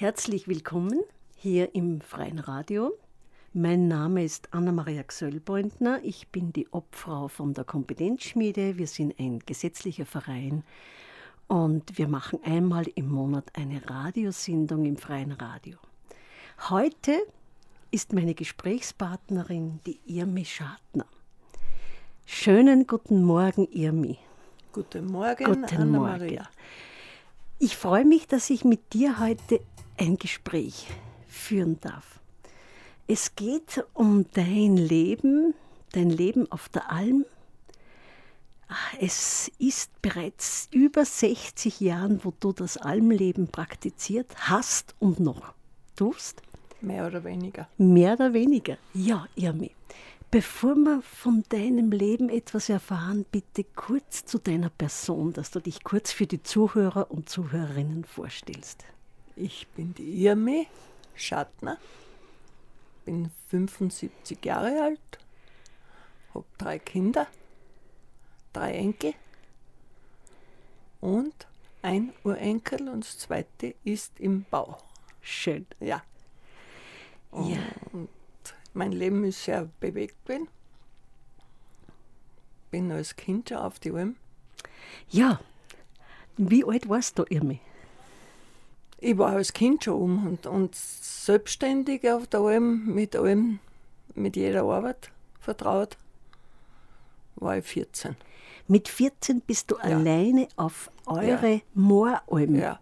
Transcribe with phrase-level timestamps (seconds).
[0.00, 0.98] Herzlich willkommen
[1.36, 2.96] hier im Freien Radio.
[3.52, 6.00] Mein Name ist Anna-Maria Gsöllbeutner.
[6.02, 8.78] Ich bin die Obfrau von der Kompetenzschmiede.
[8.78, 10.64] Wir sind ein gesetzlicher Verein
[11.48, 15.76] und wir machen einmal im Monat eine Radiosendung im Freien Radio.
[16.70, 17.18] Heute
[17.90, 21.04] ist meine Gesprächspartnerin die Irmi Schartner.
[22.24, 24.16] Schönen guten Morgen, Irmi.
[24.72, 26.44] Guten Morgen, Guten Anna-Maria.
[26.44, 26.89] Morgen.
[27.62, 29.60] Ich freue mich, dass ich mit dir heute
[29.98, 30.86] ein Gespräch
[31.28, 32.18] führen darf.
[33.06, 35.52] Es geht um dein Leben,
[35.92, 37.26] dein Leben auf der Alm.
[38.98, 45.52] Es ist bereits über 60 Jahren, wo du das Almleben praktiziert hast und noch
[45.96, 46.40] tust.
[46.80, 47.68] Mehr oder weniger.
[47.76, 48.78] Mehr oder weniger.
[48.94, 49.72] Ja, Irmi.
[50.30, 55.82] Bevor wir von deinem Leben etwas erfahren, bitte kurz zu deiner Person, dass du dich
[55.82, 58.84] kurz für die Zuhörer und Zuhörerinnen vorstellst.
[59.34, 60.68] Ich bin die Irmi
[61.16, 61.78] Schattner,
[63.04, 65.18] bin 75 Jahre alt,
[66.32, 67.26] habe drei Kinder,
[68.52, 69.14] drei Enkel
[71.00, 71.48] und
[71.82, 74.78] ein Urenkel und das zweite ist im Bau.
[75.22, 75.66] Schön.
[75.80, 76.04] Ja.
[77.32, 77.58] Ja.
[78.72, 80.48] Mein Leben ist sehr bewegt gewesen.
[82.70, 84.16] Bin als Kind schon auf die Alm.
[85.10, 85.40] Ja.
[86.36, 87.60] Wie alt warst du, Irmi?
[88.98, 93.58] Ich war als Kind schon um und, und selbstständig auf der Alm, mit allem,
[94.14, 95.96] mit jeder Arbeit vertraut,
[97.36, 98.14] war ich 14.
[98.68, 102.78] Mit 14 bist du alleine auf eure Mooralm Ja,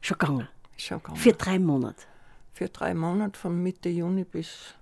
[0.00, 0.48] schon gegangen.
[0.76, 1.16] schon gegangen.
[1.18, 2.02] Für drei Monate.
[2.52, 4.74] Für drei Monate, von Mitte Juni bis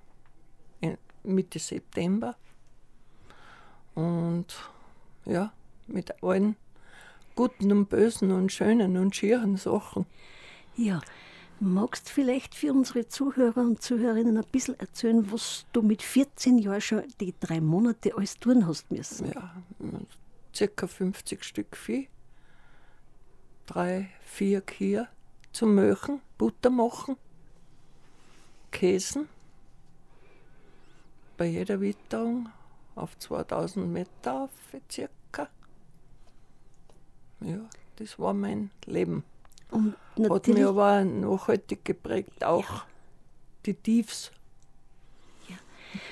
[1.24, 2.36] Mitte September.
[3.94, 4.46] Und
[5.24, 5.52] ja,
[5.86, 6.56] mit allen
[7.34, 10.06] guten und bösen und schönen und schieren Sachen.
[10.76, 11.00] Ja.
[11.60, 16.80] Magst vielleicht für unsere Zuhörer und Zuhörerinnen ein bisschen erzählen, was du mit 14 Jahren
[16.80, 19.30] schon die drei Monate alles tun hast müssen?
[19.32, 19.54] Ja,
[20.52, 22.08] circa 50 Stück Vieh,
[23.66, 25.06] drei, vier Kühe
[25.52, 27.16] zum Möchen, Butter machen,
[28.72, 29.28] Käsen.
[31.36, 32.48] Bei jeder Witterung
[32.94, 34.50] auf 2000 Meter auf
[34.90, 35.48] circa.
[37.40, 37.58] Ja,
[37.96, 39.24] das war mein Leben.
[39.70, 39.96] Und
[40.28, 42.84] Hat mich aber nachhaltig geprägt, auch
[43.64, 44.30] die Tiefs.
[45.48, 45.56] Ja.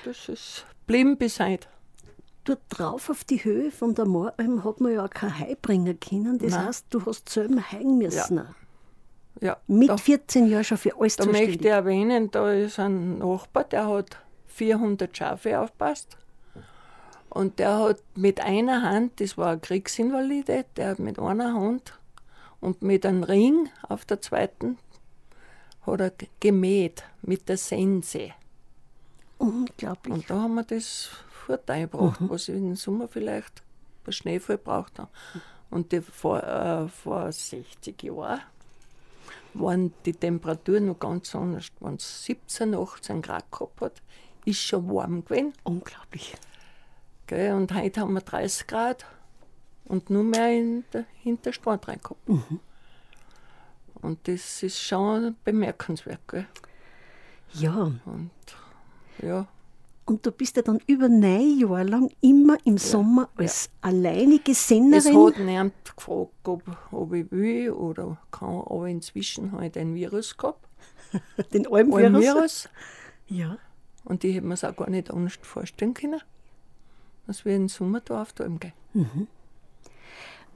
[0.03, 1.67] Das ist blieben bis heute.
[2.43, 6.39] dort drauf auf die Höhe von der Mooralm hat man ja auch kein bringen können.
[6.39, 6.65] Das Nein.
[6.65, 8.41] heißt, du hast selber heim müssen.
[9.39, 13.19] Ja, Mit da- 14 Jahren schon für alles Da möchte ich erwähnen, da ist ein
[13.19, 14.17] Nachbar, der hat
[14.53, 16.17] 400 Schafe aufpasst.
[17.29, 21.97] Und der hat mit einer Hand, das war ein Kriegsinvalide, der hat mit einer Hand
[22.59, 24.77] und mit einem Ring auf der zweiten
[25.85, 28.31] hat er gemäht mit der Sense.
[29.37, 30.13] Unglaublich.
[30.13, 33.63] Und da haben wir das Vorteil gebracht, was ich im Sommer vielleicht
[34.03, 35.09] bei Schneefall braucht habe.
[35.69, 38.41] Und die, vor, äh, vor 60 Jahren
[39.53, 41.67] waren die Temperaturen noch ganz anders.
[41.79, 44.01] Wenn es 17, 18 Grad gehabt hat,
[44.45, 45.53] ist schon warm gewesen.
[45.63, 46.35] Unglaublich.
[47.27, 47.53] Gell?
[47.53, 49.05] Und heute haben wir 30 Grad
[49.85, 52.27] und nur mehr in der, hinter der Stadt rein gehabt.
[54.01, 56.27] Und das ist schon bemerkenswert.
[56.27, 56.47] Gell?
[57.53, 58.31] Ja, Und
[59.21, 59.47] ja,
[60.05, 64.67] und du bist ja dann über neun Jahre lang immer im Sommer als alleinige Es
[64.67, 65.15] Sennerin.
[65.25, 70.35] hat niemand gefragt, ob, ob ich will oder kann, aber inzwischen habe ich den Virus
[70.35, 70.67] gehabt.
[71.53, 72.21] den Almvirus.
[72.21, 72.69] Virus.
[73.27, 73.57] Ja.
[74.03, 76.21] Und ich hätte mir es auch gar nicht anders vorstellen können,
[77.27, 78.73] dass wir im Sommer da auf die Alm gehen.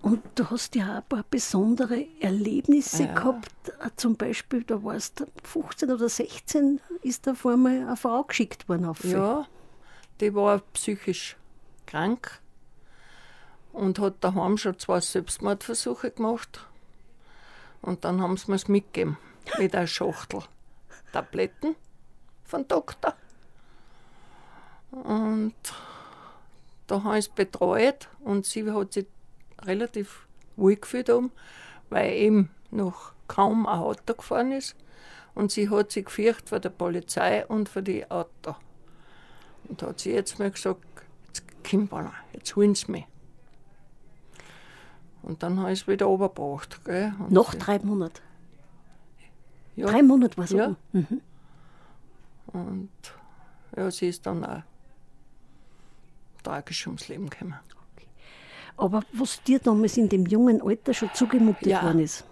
[0.02, 3.14] Und du hast ja auch ein paar besondere Erlebnisse Ja.
[3.14, 3.70] gehabt.
[3.80, 8.24] Äh, Zum Beispiel, da warst du 15 oder 16, ist da vor einmal eine Frau
[8.24, 9.04] geschickt worden auf.
[9.04, 9.48] Ja,
[10.20, 11.38] die war psychisch
[11.88, 12.40] krank
[13.74, 16.66] und hat daheim schon zwei Selbstmordversuche gemacht.
[17.82, 19.18] Und dann haben sie mir es mitgegeben
[19.58, 20.41] mit einer Schachtel
[21.14, 21.76] Tabletten
[22.44, 23.16] von Doktor.
[25.03, 25.53] Und
[26.88, 29.06] da habe ich es betreut und sie hat sich
[29.62, 31.32] relativ wohl gefühlt um,
[31.90, 34.76] weil eben noch kaum ein Auto gefahren ist.
[35.34, 38.56] Und sie hat sich gefürchtet vor der Polizei und vor die Auto.
[39.68, 40.86] Und da hat sie jetzt mal gesagt,
[41.28, 43.06] jetzt Kimberler, jetzt holen sie mich.
[45.24, 46.80] Und dann habe ich es wieder runtergebracht.
[47.30, 48.22] Noch sie- drei Monate.
[49.76, 50.76] ja, Drei Monate war es Ja.
[50.94, 51.22] Mhm.
[52.48, 52.90] Und
[53.76, 54.62] ja, sie ist dann auch
[56.46, 57.56] tragisch ums Leben gekommen.
[58.78, 61.84] Aber was dir damals in dem jungen Alter schon zugemutet Ja.
[61.84, 62.26] worden ist.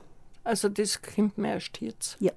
[0.44, 2.18] Also das kommt mir erst jetzt.
[2.20, 2.32] Ja.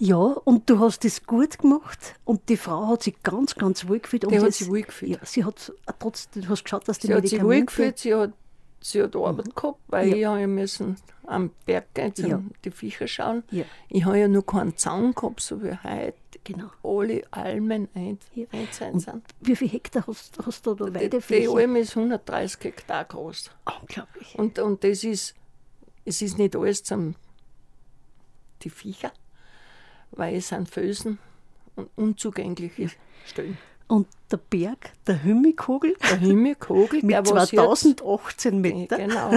[0.00, 3.98] Ja, und du hast das gut gemacht und die Frau hat sich ganz, ganz wohl
[3.98, 4.24] gefühlt.
[4.24, 5.10] Und Die hat sich wohl gefühlt.
[5.12, 7.66] Ja, sie hat trotzdem, du hast geschaut, dass die Sie hat sich wohl Medikamente...
[7.66, 8.32] gefühlt, sie hat,
[8.80, 10.16] sie hat Arbeit gehabt, weil Ja.
[10.16, 10.96] ich habe ja müssen
[11.26, 12.42] am Berg gehen, zum Ja.
[12.64, 13.42] die Viecher schauen.
[13.50, 13.64] Ja.
[13.88, 16.14] Ich habe ja noch keinen Zaun gehabt, so wie heute
[16.44, 16.70] Genau.
[16.82, 18.46] alle Almen ein, Ja.
[18.52, 19.24] einzahlen Und sind.
[19.40, 21.50] wie viel Hektar hast, hast du da Die, die Weidefläche?
[21.50, 23.50] Alm ist 130 Hektar groß.
[23.82, 24.34] Unglaublich.
[24.38, 25.34] Und, und das ist,
[26.06, 27.14] es ist nicht alles zum
[28.62, 29.12] die Viecher,
[30.12, 31.18] weil es sind Felsen
[31.76, 32.90] und unzugängliche
[33.26, 33.58] Stellen.
[33.88, 38.96] Und der Berg, der Hümmikogel, Der Himmelkogel, mit der was jetzt 2018 Meter.
[38.98, 39.30] Genau.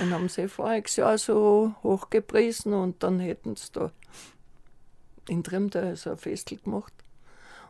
[0.00, 3.92] Den haben sie voriges Jahr so hochgepriesen und dann hätten sie da
[5.28, 6.92] in Trim da so ein Festel gemacht.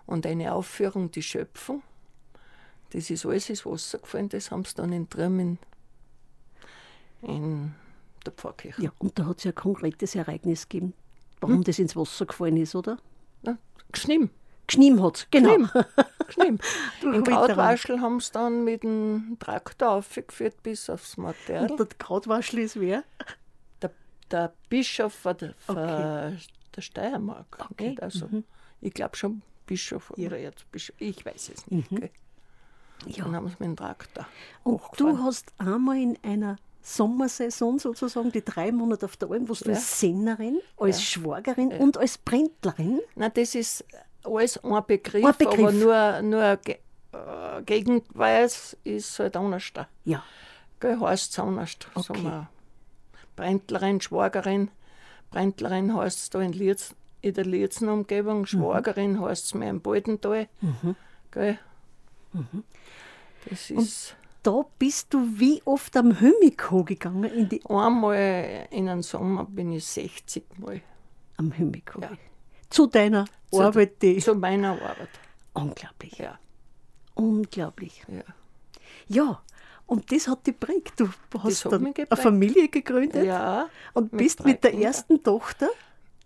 [0.06, 1.82] Und eine Aufführung, die Schöpfung.
[2.90, 5.58] Das ist alles ins Wasser gefallen, das haben sie dann in Trim in,
[7.22, 7.74] in
[8.24, 8.80] der Pfarrkirche.
[8.82, 10.94] Ja, und da hat es ja ein konkretes Ereignis gegeben,
[11.40, 11.64] warum Hm?
[11.64, 12.98] das ins Wasser gefallen ist, oder?
[13.42, 13.58] Ja,
[13.90, 14.30] Geschnimm,
[14.66, 15.56] Geschniem hat genau.
[17.00, 17.24] Durch In.
[17.24, 21.70] Krautwaschel haben sie dann mit dem Traktor aufgeführt bis aufs Material.
[21.70, 23.04] Und der Krautwaschel ist wer?
[23.80, 23.90] der,
[24.30, 26.36] der Bischof von der, Okay.
[26.74, 27.58] der Steiermark.
[27.70, 28.02] Okay, Nicht?
[28.02, 28.28] Also,
[28.80, 30.96] Ich glaube schon Bischof oder Erzbischof.
[30.98, 31.88] Ich weiß es nicht.
[31.90, 32.10] Gell?
[33.06, 33.24] Ja.
[33.24, 34.26] Dann haben sie mit dem Traktor
[34.64, 39.54] Und du hast einmal in einer Sommersaison sozusagen die drei Monate auf der Alm, wo
[39.54, 39.74] du Ja.
[39.74, 43.84] als Sennerin, als Schwagerin und als Brändlerin, Nein, das ist
[44.26, 45.58] alles ein Begriff, Ein Begriff.
[45.58, 46.78] aber nur, nur ge
[47.12, 49.72] äh, Gegenweis ist halt anders.
[50.04, 50.22] ja,
[50.80, 51.76] Gell, heißt es anders.
[51.94, 52.02] Okay.
[52.06, 52.48] Sagen wir,
[53.34, 54.70] Brändlerin, Schwagerin.
[55.30, 59.80] Brändlerin heißt es da in, Lietz, in der Lietzen Umgebung, Schwagerin heißt es mehr im
[59.80, 60.48] Baldental.
[61.30, 61.58] Gell?
[63.48, 69.02] Das ist da bist du wie oft am Hümmiko gegangen, in die, einmal in einem
[69.02, 70.82] Sommer bin ich 60 Mal
[71.36, 72.00] am Hümmiko.
[72.00, 72.10] Ja.
[72.70, 75.08] Zu deiner Zu- Arbeit, die zu meiner Arbeit.
[75.52, 76.38] unglaublich, Ja,
[77.14, 78.02] unglaublich.
[78.08, 78.22] ja.
[79.08, 79.42] Ja,
[79.86, 80.98] und das hat dich prägt.
[80.98, 81.08] Du
[81.38, 82.20] hast dann eine geprägt.
[82.22, 85.68] Familie gegründet ja und mit bist drei mit der ersten Tochter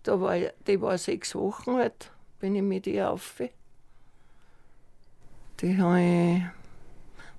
[0.03, 0.35] da war
[0.65, 3.39] die war sechs Wochen alt, bin ich mit ihr auf.
[5.59, 6.41] Die habe ich,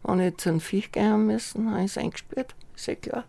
[0.04, 3.24] wenn ich zu einem Viech gehen müssen, habe ich sie eingesperrt, ist ja klar.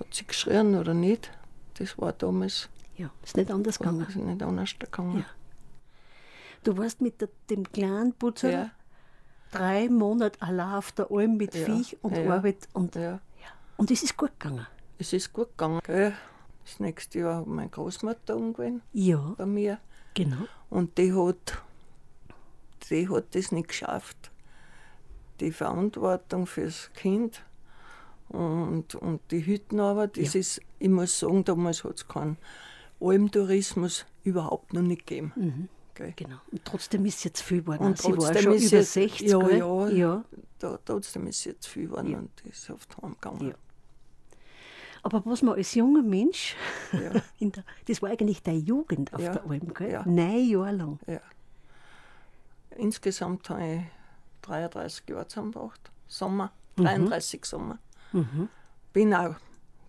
[0.00, 1.30] Hat sie geschrien oder nicht?
[1.78, 2.68] Das war damals
[2.98, 4.06] Ja, ist nicht anders gegangen.
[4.08, 5.18] ist nicht anders gegangen.
[5.18, 5.24] Ja.
[6.64, 8.70] Du warst mit der, dem kleinen Putzer Ja,
[9.52, 12.30] drei Monate allein auf der Alm mit Ja, Viech und ja.
[12.34, 12.68] Arbeit.
[12.72, 13.20] Und, ja.
[13.76, 14.66] und es ist gut gegangen.
[14.98, 15.80] Es ist gut gegangen.
[15.84, 16.12] Gell?
[16.64, 19.78] Das nächste Jahr hat meine Großmutter umgewehen Ja, bei mir.
[20.14, 20.46] genau.
[20.68, 21.62] Und die hat,
[22.90, 24.30] die hat das nicht geschafft.
[25.40, 27.42] Die Verantwortung fürs Kind
[28.28, 32.36] und, und die Hüttenarbeit, das ist, ich muss sagen, damals hat es keinen
[33.00, 35.68] Almtourismus überhaupt noch nicht gegeben.
[35.94, 36.12] Gell?
[36.16, 36.36] Genau.
[36.52, 37.84] Und trotzdem ist jetzt viel geworden.
[37.86, 39.20] Und Sie war schon über jetzt- 60.
[39.20, 39.58] ja, gell?
[39.58, 39.88] ja.
[39.88, 40.24] ja.
[40.58, 43.48] Da, trotzdem ist es jetzt viel geworden und die ist oft heimgegangen.
[43.48, 43.54] Ja.
[45.04, 46.56] Aber was man als junger Mensch,
[46.92, 47.20] Ja.
[47.40, 49.32] der, das war eigentlich deine Jugend auf Ja.
[49.32, 49.90] der Alm, gell?
[49.92, 50.02] Ja.
[50.06, 50.98] Neun Jahre lang.
[51.06, 51.20] Ja.
[52.76, 53.80] Insgesamt habe ich
[54.42, 55.90] 33 Jahre zusammengebracht.
[56.06, 56.84] Sommer, Mhm.
[56.84, 57.78] 33 Sommer.
[58.92, 59.34] Bin auch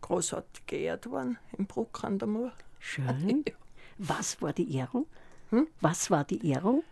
[0.02, 2.52] großartig geehrt worden im Bruck an der Mur.
[2.80, 3.44] Schön.
[3.98, 5.06] Was war die Ehrung?
[5.50, 5.68] Hm?
[5.82, 6.84] Was war die Ehrung?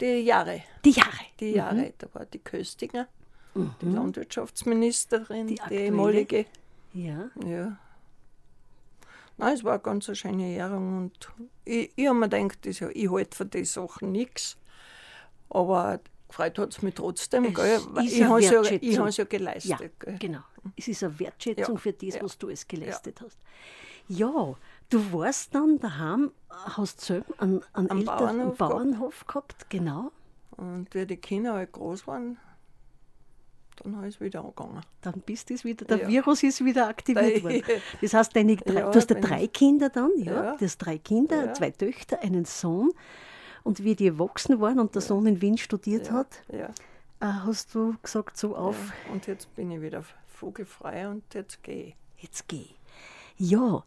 [0.00, 1.10] Die Jahre, Die Jahre.
[1.38, 3.06] die Jahre, da war die Köstinger,
[3.54, 6.46] die Landwirtschaftsministerin, die, ehemalige.
[6.94, 7.28] Ja.
[7.44, 7.76] Ja.
[9.36, 11.28] Nein, es war eine ganz schöne Ehrung und
[11.64, 14.56] ich, ich habe mir gedacht, das, ja, ich halte von den Sachen nichts.
[15.50, 17.80] Aber gefreut hat es mich trotzdem, Es gell?
[18.04, 19.92] ich habe es ja, ich ja Ja, geleistet.
[20.00, 20.16] gell?
[20.18, 20.40] genau.
[20.76, 23.38] Es ist eine Wertschätzung Ja, für das, ja, was du alles geleistet hast.
[24.08, 24.54] Ja,
[24.90, 30.12] du warst dann daheim, hast selber einen, einen Eltern- Bauernhof einen Bauernhof gehabt, genau.
[30.56, 32.36] Und wie die Kinder halt groß waren,
[33.82, 34.82] dann ich es wieder angegangen.
[35.00, 36.08] Dann bist du wieder, der Ja.
[36.08, 37.62] Virus ist wieder aktiviert worden.
[38.02, 40.44] Das heißt, deine drei, Ja, du hast ja drei Kinder dann, ja?
[40.44, 40.56] Ja.
[40.56, 42.90] Du hast drei Kinder, zwei Töchter, einen Sohn.
[43.62, 46.64] Und wie die erwachsen waren und der Sohn in Wien studiert hat, äh,
[47.20, 48.76] hast du gesagt, so auf.
[49.12, 52.22] Und jetzt bin ich wieder vogelfrei und jetzt gehe ich.
[52.22, 52.64] jetzt geh.
[53.36, 53.82] Ja,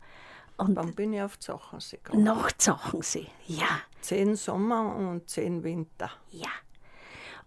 [0.58, 2.24] und Dann bin ich auf die Sachensee gegangen.
[2.24, 3.68] nach Zachensee, ja.
[4.02, 6.12] Zehn Sommer und zehn Winter.
[6.32, 6.50] Ja.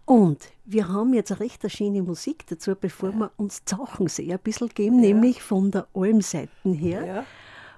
[0.05, 4.69] Und wir haben jetzt eine recht schöne Musik dazu, bevor wir uns Zachensee ein bisschen
[4.69, 7.25] geben, nämlich von der Almseiten her, Ja.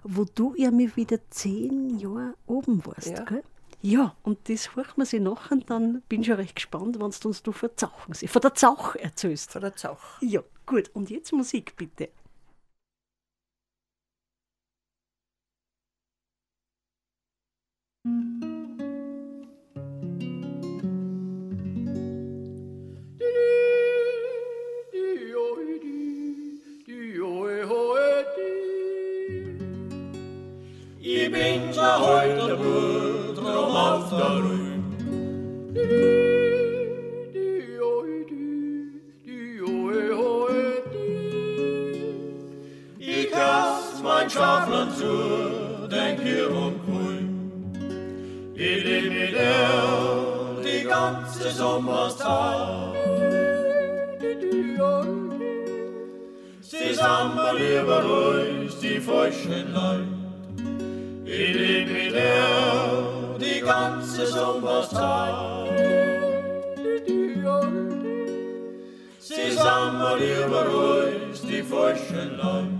[0.03, 3.07] wo du ja mir wieder zehn Jahre oben warst.
[3.07, 3.23] Ja.
[3.23, 3.43] Gell?
[3.81, 7.27] ja, und das hören wir sie nachher, dann bin ich schon recht gespannt, wenn du
[7.27, 9.51] uns du von Zachensee, von der Zach erzählst.
[9.51, 10.21] Von der Zach.
[10.21, 10.89] Ja, gut.
[10.93, 12.09] Und jetzt Musik bitte.
[31.99, 32.57] Heute
[33.35, 34.49] drum auf der
[43.31, 44.91] kast mein Schafland
[45.91, 47.27] denk hier um grün.
[48.53, 52.95] Ich leb mit er die ganze Sommerszeit.
[56.61, 60.18] Sie sammeln lieber ruhig die falschen Leute.
[63.39, 65.35] Die ganze Sommerszeit.
[69.19, 71.63] Sie sammeln lieber ruhig die
[72.35, 72.78] Leute.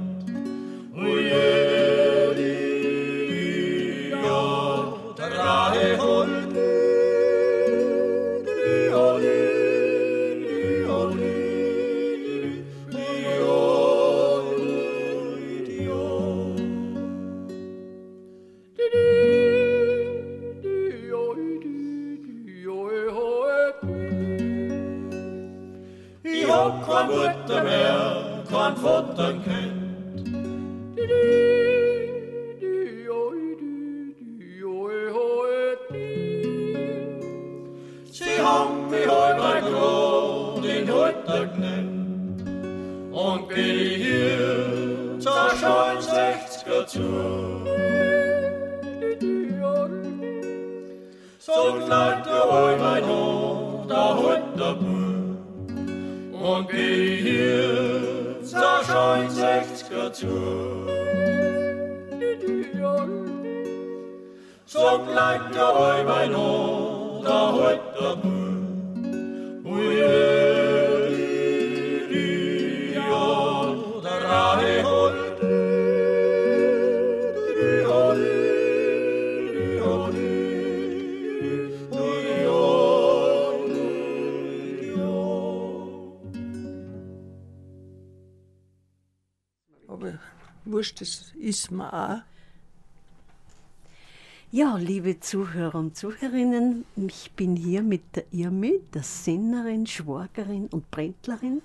[95.30, 101.62] Zuhörer und Zuhörerinnen, ich bin hier mit der Irmi, der Sennerin, Schwagerin und Brändlerin.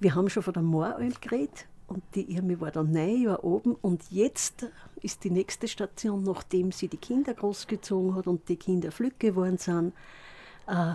[0.00, 3.74] Wir haben schon von der Mooralm geredet und die Irmi war dann neun Jahre oben
[3.74, 4.70] und jetzt
[5.02, 9.58] ist die nächste Station, nachdem sie die Kinder großgezogen hat und die Kinder flügg geworden
[9.58, 9.92] sind,
[10.66, 10.94] äh,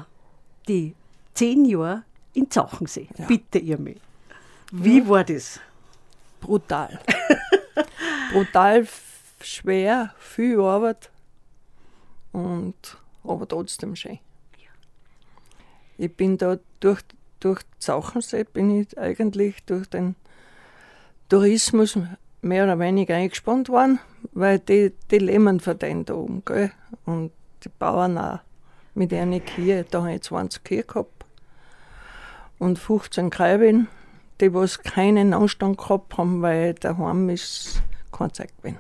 [0.68, 0.96] die
[1.36, 2.02] zehn Jahre
[2.34, 3.08] in Zauchensee.
[3.20, 3.28] Ja.
[3.28, 3.98] Bitte, Irmi.
[4.72, 5.60] Wie war das?
[6.42, 7.00] Brutal.
[8.34, 8.88] Brutal
[9.42, 11.12] schwer, viel Arbeit
[12.38, 12.76] und
[13.24, 14.20] aber trotzdem schön.
[15.98, 17.02] Ich bin da durch,
[17.40, 20.16] durch Zauchensee bin ich eigentlich durch den
[21.30, 21.98] Tourismus
[22.44, 24.00] mehr oder weniger eingespannt worden,
[24.34, 26.72] weil die, die leben von denen da oben, gell?
[27.06, 27.32] Und
[27.64, 28.40] die Bauern auch.
[28.94, 31.26] Mit einer Kühe, da habe ich 20 Kühe gehabt
[32.58, 33.88] und 15 Kräuben,
[34.42, 38.80] die was keinen Anstand gehabt haben, weil daheim ist kein Zeit gewesen.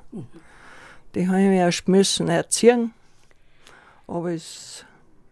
[1.14, 2.94] Die habe ich erst müssen erziehen,
[4.08, 4.86] aber es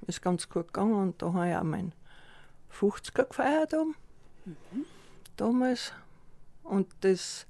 [0.07, 1.93] ist ganz gut gegangen und da habe ich auch meinen
[2.71, 3.95] 50er gefeiert oben,
[5.37, 5.93] damals.
[6.63, 7.45] Und das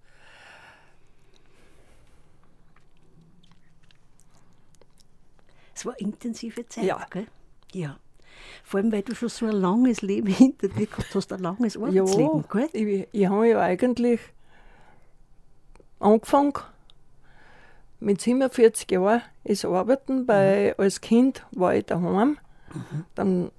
[5.74, 7.06] Es war eine intensive Zeit, Ja.
[7.10, 7.28] gell?
[7.74, 8.00] Ja.
[8.64, 11.76] Vor allem, weil du schon so ein langes Leben hinter dir gehabt hast, ein langes
[11.78, 12.70] Arbeitsleben, gell?
[12.74, 14.20] ich, ich habe ja eigentlich
[16.00, 16.54] angefangen
[18.06, 22.38] mit 47 Jahren ist Arbeiten, weil als Kind war ich daheim
[23.16, 23.52] dann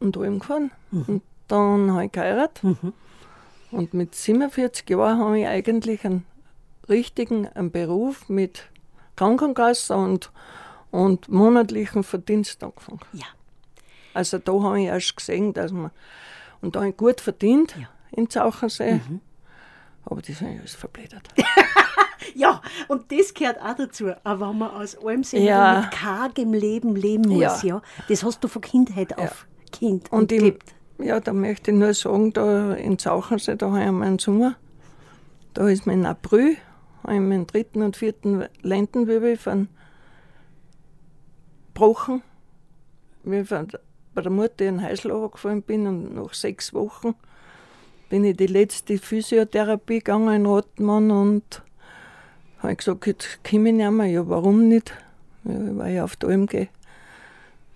[0.00, 2.92] und heimgefahren und dann habe ich geheiratet Mhm.
[3.70, 6.24] und mit 47 Jahren habe ich eigentlich einen
[6.88, 8.64] richtigen einen Beruf mit
[9.16, 10.30] Krankenkasse und,
[10.90, 13.00] und monatlichen Verdienst angefangen.
[13.12, 13.26] Ja.
[14.14, 15.90] Also da habe ich erst gesehen, dass man,
[16.60, 17.88] und da habe ich gut verdient Ja.
[18.10, 19.00] in Zauchensee,
[20.04, 21.28] aber das habe ich alles verblättert.
[22.34, 24.10] Ja, und das gehört auch dazu.
[24.24, 25.80] Aber wenn man aus allem Sinn Ja.
[25.82, 27.76] mit kargem Leben leben muss, ja.
[27.76, 27.82] Ja.
[28.08, 30.58] das hast du von Kindheit auf Kind und, Und im,
[30.98, 34.56] ja, da möchte ich nur sagen, da in Zauchensee, da habe ich meinen Sommer,
[35.54, 36.56] da ist mein April,
[37.02, 39.68] habe ich meinen dritten und vierten Lendenwirbel von
[41.74, 42.22] gebrochen,
[43.24, 43.68] wie ich von,
[44.14, 47.14] bei der Mutter in den Häusl runtergefallen bin und nach sechs Wochen
[48.10, 51.62] bin ich die letzte Physiotherapie gegangen in Rottmann und
[52.62, 54.06] habe gesagt, jetzt komme ich nicht mehr.
[54.06, 54.94] Ja, warum nicht?
[55.44, 56.68] Ja, ich auf die Alm gehe.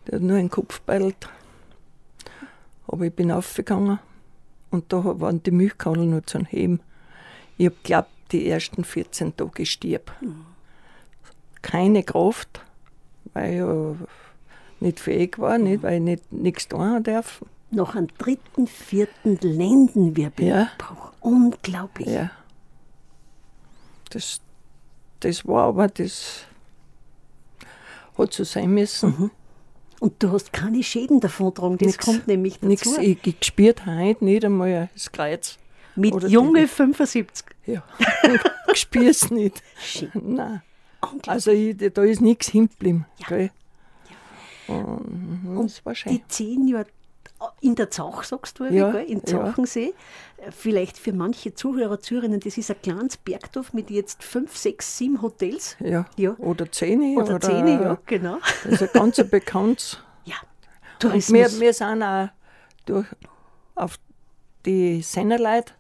[0.07, 1.28] Der hat nur einen Kopf beidelt.
[2.87, 3.99] Aber ich bin aufgegangen
[4.71, 6.81] und da waren die Milchkannel noch zum Heben.
[7.59, 10.12] Ich hab glaubt, die ersten 14 Tage stirb.
[11.62, 12.61] Keine Kraft,
[13.33, 13.97] weil ich ja
[14.81, 17.45] nicht fähig war, nicht, weil ich nicht, nichts tun darf.
[17.71, 21.12] Noch einen dritten, vierten Lendenwirbellabbruch.
[21.21, 22.09] Unglaublich.
[22.09, 22.31] Ja.
[24.11, 24.40] Das,
[25.20, 26.44] das war aber, das
[28.18, 29.30] hat so sein müssen.
[30.00, 32.04] Und du hast keine Schäden davon getragen, das Nix.
[32.04, 32.66] kommt nämlich dazu.
[32.66, 35.58] Nichts, ich, ich gespürt heute nicht einmal das Kreuz.
[35.94, 37.44] Mit oder junge die- 75.
[37.64, 37.82] Ja,
[38.73, 39.62] ich spüre es nicht.
[39.82, 40.11] Schön.
[40.14, 40.62] Nein.
[41.26, 43.06] Also ich, da ist nichts hingeblieben.
[43.18, 43.26] Ja.
[43.28, 43.50] Gell?
[44.68, 46.12] Und, das war schön.
[46.12, 46.87] Die zehn Jahre
[47.61, 49.05] in der Zauch, sagst du, Ja, gell?
[49.05, 49.25] in ja.
[49.26, 49.95] Zauchensee.
[50.50, 55.23] Vielleicht für manche Zuhörer, Zuhörerinnen, das ist ein kleines Bergdorf mit jetzt fünf, sechs, sieben
[55.23, 55.76] Hotels.
[55.81, 56.07] Ja.
[56.16, 56.35] Ja.
[56.38, 57.16] Oder Zähne.
[57.16, 58.38] Oder, zehn, ja, genau.
[58.64, 59.99] Das ist ein ganz ein bekanntes.
[60.25, 61.35] Ja, Und Tourismus.
[61.55, 62.28] wir, wir sind auch
[62.85, 63.07] durch,
[63.75, 63.99] auf
[64.64, 65.73] die Sennerleute,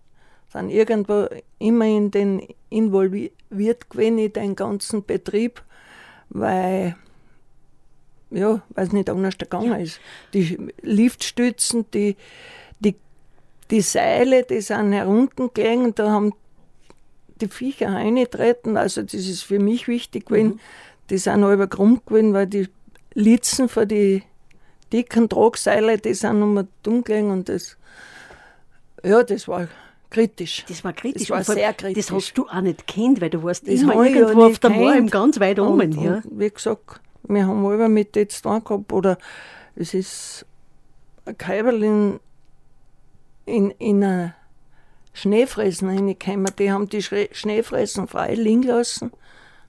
[0.52, 1.26] sind irgendwo
[1.58, 5.62] immer in den involviert gewesen in den ganzen Betrieb,
[6.28, 6.96] weil
[8.30, 10.00] ja, weil es nicht anders gegangen ist.
[10.34, 12.16] Die Liftstützen, die,
[12.80, 12.96] die,
[13.70, 16.32] die Seile, die sind heruntergelegen, da haben
[17.40, 20.60] die Viecher reingetreten, also das ist für mich wichtig gewesen.
[21.10, 22.68] Die sind halber krumm gewesen, weil die
[23.14, 24.22] Litzen für die
[24.92, 27.76] dicken Tragseile, die sind nochmal dumm gelegen und das,
[29.04, 29.68] ja, das war
[30.10, 30.64] kritisch.
[30.68, 31.28] das war kritisch.
[31.28, 32.06] Das war sehr kritisch.
[32.06, 34.70] Das hast du auch nicht kennt, weil du warst Das immer ja irgendwo auf der
[34.70, 35.12] Mauer gekannt.
[35.12, 35.92] ganz weit oben.
[36.02, 36.22] Ja.
[36.30, 39.18] wie gesagt, wir haben alle mit jetzt gehabt, oder
[39.74, 40.46] es ist
[41.24, 42.20] ein Kaiberl in,
[43.44, 44.34] in, in eine
[45.12, 46.52] Schneefressen reingekommen.
[46.58, 49.10] Die haben die Schre Schneefressen frei liegen lassen.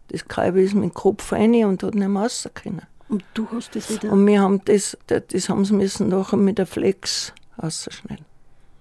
[0.09, 2.83] Das Kaiber ist mit dem Kopf rein und hat nicht mehr raus können.
[3.09, 4.11] Und du hast das wieder.
[4.11, 8.25] Und wir haben das, das, das haben sie müssen nachher mit der Flex rausschneiden.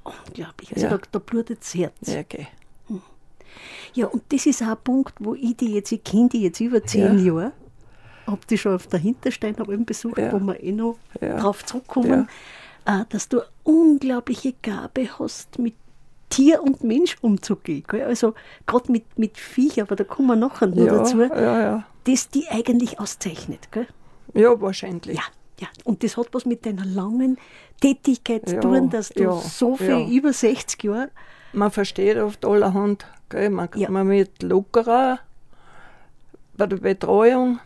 [0.05, 0.73] Unglaublich.
[0.75, 0.91] Also Ja.
[0.97, 1.95] da, da blutet das Herz.
[2.03, 2.49] Ja, okay.
[3.95, 6.61] Ja, und das ist auch ein Punkt, wo ich die jetzt, ich kenne die jetzt
[6.61, 7.33] über zehn Ja.
[7.35, 7.53] Jahre,
[8.27, 10.33] habe die schon auf der Hinterstein eben besucht, Ja.
[10.33, 11.39] wo wir eh noch Ja.
[11.39, 12.29] drauf zurückkommen,
[12.85, 15.75] äh, dass du eine unglaubliche Gabe hast, mit
[16.29, 17.85] Tier und Mensch umzugehen.
[17.89, 18.03] Gell?
[18.03, 18.35] Also
[18.67, 21.85] gerade mit, mit Viech, aber da kommen wir nachher noch Ja, dazu, ja, ja.
[22.05, 23.71] das die eigentlich auszeichnet.
[23.71, 23.87] Gell?
[24.35, 25.17] Ja, wahrscheinlich.
[25.17, 25.23] Ja,
[25.61, 25.69] ja.
[25.85, 27.39] Und das hat was mit deiner langen
[27.81, 30.09] Tätigkeit zu Ja, tun, dass du ja, so viel, ja.
[30.09, 31.11] über 60 Jahre,
[31.53, 33.07] Man versteht oft allerhand.
[33.29, 33.49] Gell?
[33.51, 33.89] Man, Ja.
[33.91, 35.21] man wird lockerer
[36.57, 37.61] bei der Betreuung,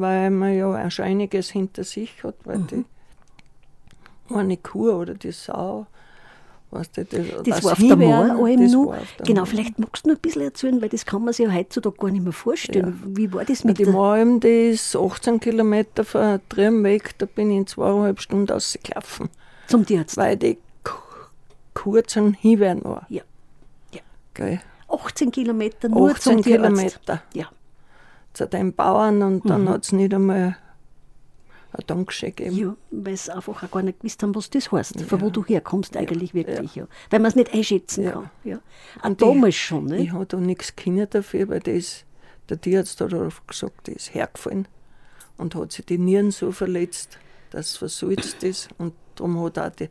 [0.00, 2.66] weil man ja auch schon einiges hinter sich hat, weil Mhm.
[2.68, 2.84] die
[4.34, 5.86] eine Kuh oder die Sau,
[6.72, 8.86] weißt du, das, Das, war auf der Himbeeren, Mauer allem das nur.
[8.88, 9.46] war auf der Genau, Mauer.
[9.46, 12.10] vielleicht magst du noch ein bisschen erzählen, weil das kann man sich ja heutzutage gar
[12.10, 13.00] nicht mehr vorstellen.
[13.16, 13.92] Wie war das Ja, mit die der...
[13.92, 19.28] Mauer, die ist 18 Kilometer von drüben weg, da bin ich in zweieinhalb Stunden rausgelaufen,
[19.68, 20.16] Zum Tierarzt?
[20.16, 20.92] weil die Ku-
[21.74, 23.06] Kuh zum Hinwehren war.
[23.08, 23.22] Ja.
[23.94, 24.00] ja.
[24.34, 24.60] Gell?
[24.88, 26.74] 18 Kilometer nur 18 zum Tierarzt.
[26.76, 27.22] Kilometer.
[27.32, 27.46] Ja.
[28.36, 29.48] Zu den Bauern und Mhm.
[29.48, 30.56] dann hat es nicht einmal
[31.72, 32.56] ein Dankeschön gegeben.
[32.56, 35.44] Ja, weil sie einfach auch gar nicht gewusst haben, was das heißt, von wo du
[35.44, 36.74] herkommst eigentlich wirklich.
[36.74, 36.86] Ja.
[37.10, 38.10] Weil man es nicht einschätzen Ja.
[38.12, 38.30] kann.
[38.44, 38.58] Ja.
[39.00, 39.92] Auch Und damals ich, schon.
[39.92, 40.12] Ich Ne?
[40.12, 42.04] habe da nichts können dafür, weil das,
[42.48, 44.68] der Tierarzt hat darauf gesagt, die ist hergefallen
[45.36, 47.18] und hat sich die Nieren so verletzt,
[47.50, 49.88] dass es versalzt ist und darum hat auch die,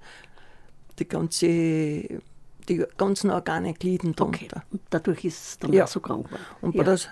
[1.00, 2.22] die ganze
[2.68, 4.48] die ganzen Organe gliden Okay.
[4.48, 4.64] drunter.
[4.72, 5.84] Und dadurch ist es dann Ja.
[5.84, 6.44] auch so krank geworden.
[6.62, 6.84] Und bei ja.
[6.84, 7.10] das,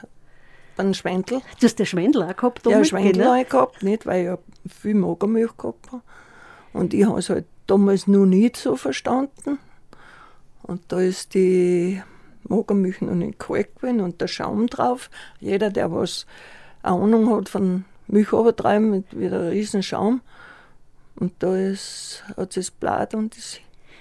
[0.76, 2.84] beim Schwendel, Du hast den Schwendel auch gehabt ja?
[2.84, 3.32] Schwendel genau.
[3.32, 6.02] habe ich gehabt, nicht, weil ich ja viel Magermilch gehabt habe.
[6.74, 9.60] Und ich habe es halt damals noch nicht so verstanden.
[10.64, 12.02] Und da ist die
[12.44, 15.10] Magermilch noch nicht kalt gewesen und der Schaum drauf.
[15.40, 16.26] Jeder, der was
[16.82, 20.22] eine Ahnung hat von Milchübertreiben, mit wieder riesen Schaum.
[21.16, 23.60] Und da ist, hat es Blatt und das,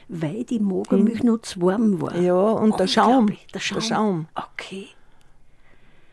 [0.08, 2.16] Weil die Magermilch noch zu warm war.
[2.16, 3.30] ja, und der Schaum.
[3.52, 3.74] Der Schaum.
[3.76, 4.28] Der Schaum.
[4.34, 4.88] Okay.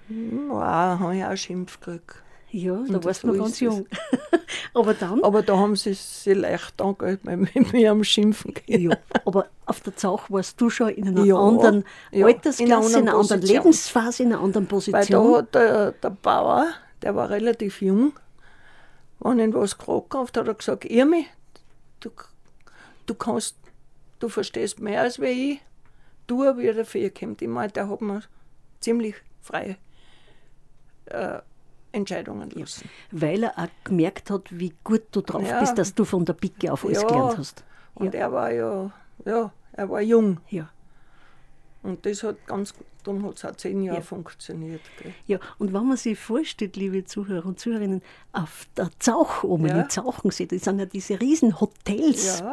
[0.10, 0.60] Wow,
[1.00, 2.24] habe ich auch Schimpf gekriegt.
[2.52, 3.86] Ja, da Und warst so du noch ganz jung.
[4.74, 8.90] Aber dann, Aber da haben sie sich leicht angehört, weil wir mir am Schimpfen gehen.
[8.92, 12.72] ja, aber auf der Zauch warst du schon in einer Ja, anderen ja, Altersklasse, in
[12.74, 13.42] einer anderen in einer anderen.
[13.44, 15.32] Lebensphase, in einer anderen Weil Position.
[15.32, 16.68] da hat der, der Bauer,
[17.04, 18.14] der war relativ jung,
[19.20, 21.28] wenn ihn was gefragt hat, hat er gesagt, Irmi,
[22.00, 22.10] du,
[23.06, 23.58] du kannst,
[24.20, 25.62] du verstehst mehr als wie ich,
[26.28, 27.42] du wie er dafür kommt.
[27.42, 28.22] Ich meine, der hat mir
[28.80, 29.78] ziemlich freie
[31.10, 31.42] äh,
[31.92, 32.90] Entscheidungen lassen.
[33.12, 35.60] Weil er auch gemerkt hat, wie gut du drauf Ja.
[35.60, 37.08] bist, dass du von der Picke auf alles Ja.
[37.08, 37.64] gelernt hast.
[37.96, 38.92] Und er war ja,
[39.26, 40.40] ja, er war jung.
[40.50, 40.70] Ja.
[41.82, 44.04] Und das hat ganz gut dann hat es auch zehn Jahre Ja.
[44.04, 44.82] funktioniert.
[44.98, 45.14] Gell.
[45.26, 48.02] Ja, und wenn man sich vorstellt, liebe Zuhörer und Zuhörerinnen,
[48.34, 49.82] auf der Zauch oben Ja.
[49.82, 52.44] in Zauchensee, das sind ja diese riesen Hotels.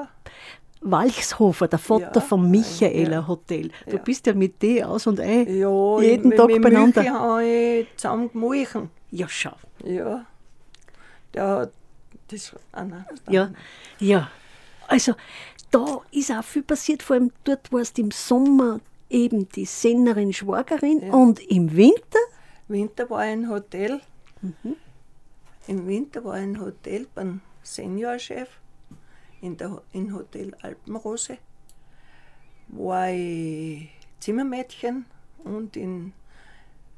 [0.86, 3.26] Ja, Walchshofer, der Vater Ja, vom Michaeler ja.
[3.28, 3.70] Hotel.
[3.86, 4.02] Du Ja.
[4.02, 5.46] bist ja mit dem aus und ein.
[5.56, 7.02] ja Jeden ich, Tag mit beieinander.
[7.02, 8.90] Michi habe ich zusammen gemolchen.
[9.10, 9.56] Ja, schau.
[9.84, 10.24] Ja.
[11.34, 11.72] Der hat
[12.28, 12.54] das.
[12.74, 13.50] Nein, Ja,
[13.98, 14.30] ja.
[14.88, 15.14] Also,
[15.70, 21.00] da ist auch viel passiert, vor allem dort warst im Sommer eben die Sennerin Schwagerin
[21.10, 22.18] und im Winter,
[22.68, 24.00] Winter war ein Hotel.
[24.42, 24.76] Mhm.
[25.68, 28.48] Im Winter war ein Hotel beim Seniorchef
[29.40, 31.38] in, der, in Hotel Alpenrose.
[32.68, 33.88] War ich
[34.20, 35.06] Zimmermädchen
[35.44, 36.12] und in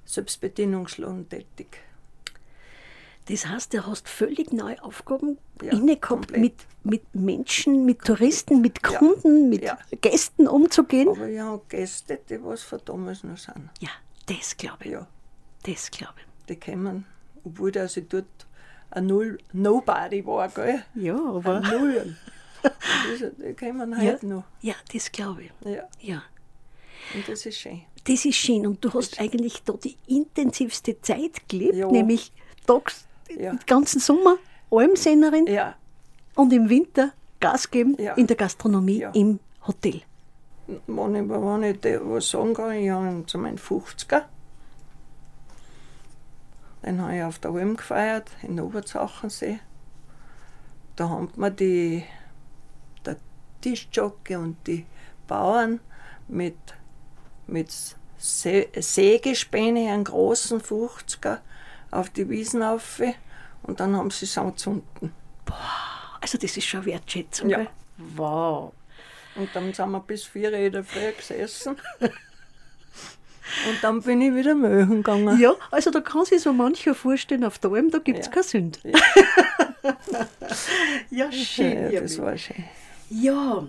[0.05, 1.83] Selbstbedienungslohn tätig.
[3.29, 8.63] das heißt, du hast völlig neue Aufgaben Ja, inne gehabt, mit, mit Menschen, mit Touristen,
[8.63, 9.79] mit Ja, Kunden, mit ja.
[10.01, 11.09] Gästen umzugehen.
[11.09, 13.69] Aber ich habe Gäste, die was von damals noch sind.
[13.81, 13.91] Ja,
[14.27, 14.91] das glaube ich.
[14.93, 15.07] Ja,
[15.65, 16.15] Das glaube
[16.49, 17.05] die kommen,
[17.45, 18.25] obwohl dass ich dort
[18.91, 20.83] ein Null Nobody war, gell?
[20.95, 21.61] Ja, Ein aber.
[21.61, 22.17] Null.
[22.63, 22.73] Das-
[23.39, 24.45] Die kommen Ja, heute noch.
[24.63, 25.51] ja, das glaube ich.
[25.65, 26.23] Ja, Ja.
[27.15, 27.83] und das ist schön.
[28.05, 31.89] Das ist schön und du hast eigentlich da die intensivste Zeit gelebt, Ja.
[31.91, 32.33] nämlich
[32.67, 33.51] tags, Ja.
[33.53, 34.37] den ganzen Sommer
[34.71, 35.77] Almsennerin Ja,
[36.35, 40.03] und im Winter Gas geben in der Gastronomie im Hotel.
[40.67, 44.23] wenn ich, wenn ich dir was sagen kann, ich habe zu meinem 50er.
[46.85, 49.59] Den habe ich auf der Alm gefeiert, in Oberzachensee.
[50.97, 52.05] Da haben wir die,
[53.05, 53.17] der
[53.61, 54.87] Tischjocke und die
[55.27, 55.81] Bauern
[56.29, 56.57] mit,
[57.47, 57.73] mit
[58.19, 61.39] Sägespäne, einen großen 50er,
[61.91, 63.01] auf die Wiesen auf
[63.63, 64.85] und dann haben sie es angezündet.
[66.21, 67.49] Also das ist schon Wertschätzung.
[67.49, 67.67] Ja.
[67.97, 68.73] Wow.
[69.37, 71.77] Und dann sind wir bis vier Uhr in der Früh gesessen.
[73.69, 75.39] Und dann bin ich wieder möchen gegangen.
[75.41, 78.33] Ja, also da kann sich so mancher vorstellen, auf der Alm, da gibt es Ja.
[78.33, 78.79] keine Sünde.
[81.11, 81.91] Ja, schön.
[81.91, 82.65] Ja, das war schön.
[83.11, 83.67] Ja,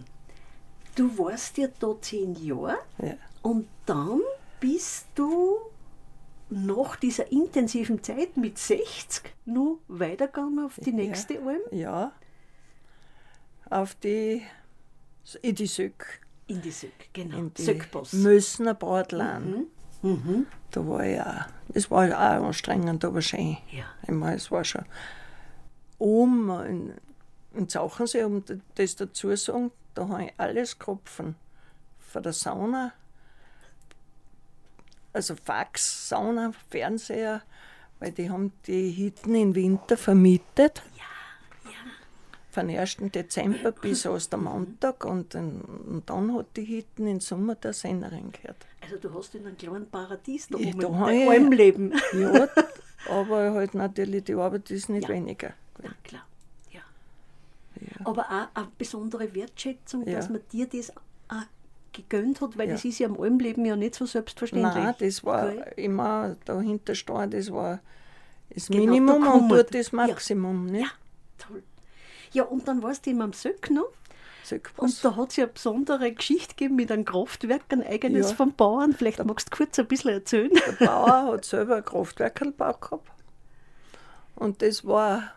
[0.96, 3.14] du warst ja da zehn Jahre Ja.
[3.42, 4.20] und dann
[4.60, 5.58] bist du
[6.50, 12.12] nach dieser intensiven Zeit mit 60 noch weitergegangen auf die nächste Alm ja.
[13.70, 14.42] Auf die,
[15.44, 16.22] in die Söck.
[16.48, 17.38] in die Söck, genau.
[17.38, 18.14] In die Söckboss.
[18.14, 19.52] Mössner Bradlan.
[19.52, 19.66] Mhm.
[20.02, 21.46] Da war ich auch.
[21.70, 23.58] Das war auch anstrengend, aber schön.
[23.72, 23.86] Ja.
[24.04, 24.86] Ich meine, es war schon.
[25.98, 26.94] Oben in,
[27.54, 28.44] in Zauchensee, um
[28.76, 31.36] das dazu zu sagen, da habe ich alles gehabt von,
[32.16, 32.94] der Sauna,
[35.14, 37.42] also Fax, Sauna, Fernseher,
[38.00, 40.82] weil die haben die Hitten im Winter vermietet.
[42.52, 42.98] Von 1.
[43.14, 48.66] Dezember bis Ostermontag und, und dann hat die Hitten im Sommer der Sennerin gehört.
[48.92, 51.94] Also du hast in einem kleinen Paradies da Ja, oben da hab ich- Almleben.
[52.14, 52.48] Ja,
[53.10, 55.14] aber halt natürlich die Arbeit ist nicht Ja.
[55.16, 55.54] weniger.
[55.84, 56.26] Ja, klar.
[56.72, 56.82] Ja.
[58.06, 60.16] Aber auch eine besondere Wertschätzung, Ja.
[60.18, 61.46] dass man dir das auch
[61.94, 62.74] gegönnt hat, weil Ja.
[62.74, 64.74] das ist ja im Almleben ja nicht so selbstverständlich.
[64.84, 65.74] Nein, das war Gell?
[65.78, 67.80] immer dahinter stehen, das war
[68.50, 69.96] das Genau, Minimum da und dort das ja.
[69.96, 70.66] Maximum.
[70.68, 70.82] Ne?
[70.82, 70.88] Ja,
[71.38, 71.64] toll.
[72.32, 73.92] Ja, und dann warst du eben am Söck noch.
[74.50, 75.04] Söckbus.
[75.04, 78.36] Und da hat es ja eine besondere Geschichte gegeben mit einem Kraftwerk, ein eigenes Ja.
[78.36, 78.94] vom Bauern.
[78.94, 80.52] Vielleicht magst du kurz ein bisschen erzählen.
[80.80, 83.10] Der Bauer hat selber ein Kraftwerk gebaut gehabt.
[84.36, 85.34] Und das war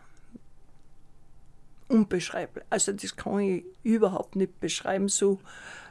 [1.87, 2.63] unbeschreiblich.
[2.69, 5.09] Also das kann ich überhaupt nicht beschreiben.
[5.09, 5.39] So,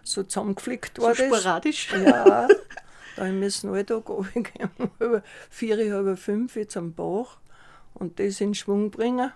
[0.02, 1.40] so zusammengeflickt war so das.
[1.40, 1.92] sporadisch.
[1.92, 2.48] Ja,
[3.16, 7.36] da müssen wir Alltag runtergehen, über vier, halb fünf jetzt am Bach
[7.94, 9.30] und das in Schwung bringen.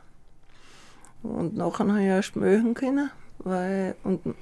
[1.23, 3.11] Und nachher habe ich erst mögen können,
[3.47, 4.35] weil und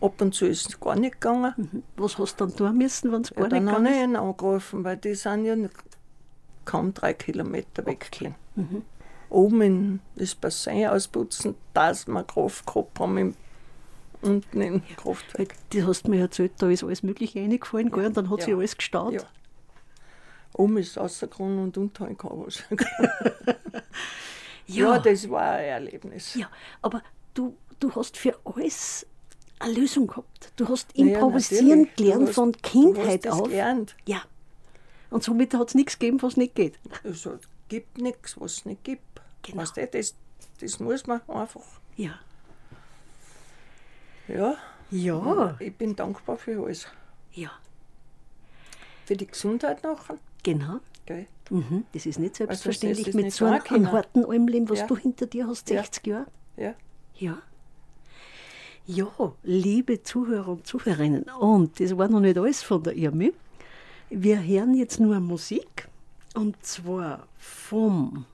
[0.00, 1.82] ab und zu ist es gar nicht gegangen.
[1.96, 4.12] Was hast du dann tun müssen, wenn es gar Ja, dann nicht habe ich gegangen
[4.14, 4.18] ist?
[4.20, 5.74] ihn angerufen, weil die sind ja nicht-
[6.64, 8.10] kaum drei Kilometer weg.
[8.12, 8.34] gewesen.
[8.54, 8.82] Mhm.
[9.30, 13.34] Oben in das Bassin ausputzen, dass wir Kraft gehabt haben, im,
[14.20, 15.54] unten im Kraftwerk.
[15.70, 18.06] Das hast du mir erzählt, da ist alles Mögliche reingefallen, gell?
[18.06, 18.56] und dann hat sich Ja.
[18.56, 19.14] alles gestaut.
[19.14, 19.22] Ja.
[20.54, 22.62] Oben ist rausgekommen und unten habe ich was.
[24.66, 26.34] Ja, das war ein Erlebnis.
[26.34, 26.48] Ja,
[26.80, 27.02] aber
[27.34, 29.06] du, du hast für alles
[29.58, 30.52] eine Lösung gehabt.
[30.56, 31.96] Du hast Ja, improvisieren natürlich.
[31.96, 33.44] Gelernt hast- von Kindheit auf.
[33.44, 33.96] Gelernt.
[34.06, 34.22] Ja.
[35.10, 36.78] Und somit hat es nichts gegeben, was nicht geht.
[37.04, 39.02] Also, es gibt nichts, was es nicht gibt.
[39.42, 39.58] Genau.
[39.62, 40.14] Weißt du, das,
[40.60, 41.60] das muss man einfach.
[41.96, 42.18] Ja.
[44.28, 44.56] Ja,
[44.90, 45.56] Ja.
[45.58, 46.86] ich bin dankbar für alles.
[47.32, 47.50] Ja.
[49.06, 50.16] Für die Gesundheit nachher.
[50.42, 50.78] Genau.
[51.06, 51.26] Gell?
[51.50, 51.84] Mhm.
[51.92, 54.86] Das ist nicht selbstverständlich ist das mit nicht so einem, harten Almleben, was Ja.
[54.86, 55.82] du hinter dir hast, Ja.
[55.82, 56.26] 60 Jahre.
[56.56, 56.74] Ja.
[57.16, 57.38] Ja.
[58.86, 59.06] Ja,
[59.44, 63.32] liebe Zuhörer und Zuhörerinnen, und das war noch nicht alles von der Irmi.
[64.10, 65.88] Wir hören jetzt nur Musik
[66.34, 68.26] und zwar vom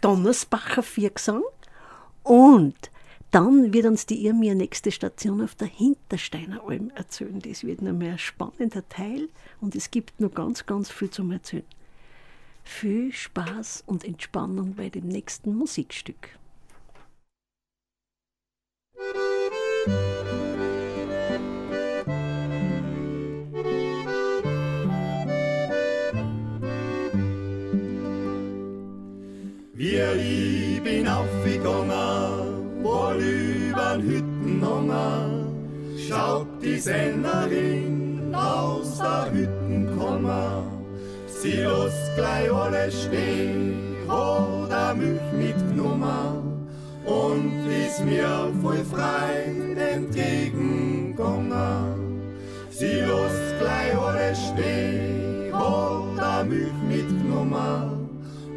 [0.00, 1.42] Donnersbacher Viergesang
[2.22, 2.76] und
[3.32, 7.40] dann wird uns die Irmia nächste Station auf der Hintersteiner Alm erzählen.
[7.40, 9.28] Das wird noch mehr ein spannender Teil
[9.60, 11.64] und es gibt noch ganz, ganz viel zum Erzählen.
[12.62, 16.38] Viel Spaß und Entspannung bei dem nächsten Musikstück.
[19.86, 19.92] Wir
[30.16, 35.28] ich bin aufgegangen, wohl übern Hüttenhanger,
[36.08, 40.86] schaut die Sennerin aus der Hütten kommen.
[41.26, 46.33] Sie lässt gleich alles stehen, hat er mich mitgenommen
[47.06, 49.52] und ist mir voll frei
[49.94, 52.32] entgegengegangen.
[52.70, 58.08] Sie lässt gleich alles stehen, hat er mich mitgenommen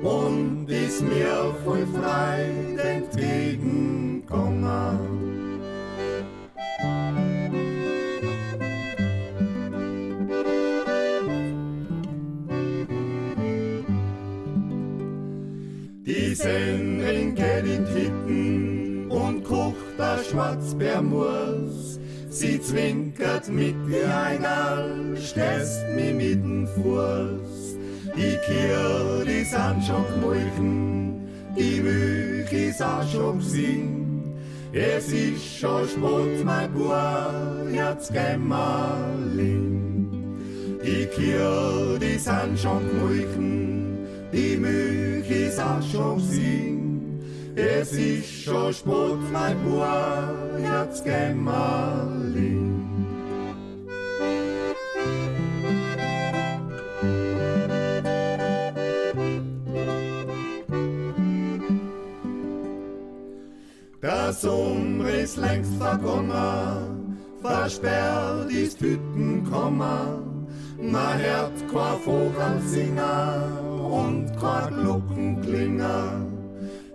[0.01, 5.17] und ist mir voll frei entgegengegangen.
[16.05, 18.07] Die Sennerin geht in die
[20.29, 21.99] Schwarzbärmus.
[22.29, 27.77] Sie zwinkert mit die Einerl, stößt mi mit dem Fuß.
[28.15, 34.33] Die Kier, die sind schon gemolchen, die ist auch schon gesehen.
[34.73, 36.91] Es ist schon spät, mein Bub,
[37.71, 40.37] jetzt gehen wir lin.
[40.83, 43.97] Die Kier, die sind schon gemolchen,
[44.31, 44.53] die
[45.33, 46.76] ist auch schon gesehen.
[47.60, 52.86] Es ist schon spät, mein Bub, jetzt gehen wir lin.
[64.04, 70.22] Der Sommer ist längst vergangen, versperrt ist Hüttenkammer.
[70.80, 73.58] Man hört kein Vogel singen
[73.89, 76.37] und kein Glocken klingen.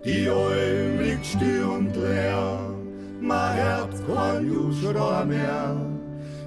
[0.04, 2.58] Die Alm liegt still und leer,
[3.20, 5.76] man hört kein Juschrei mehr.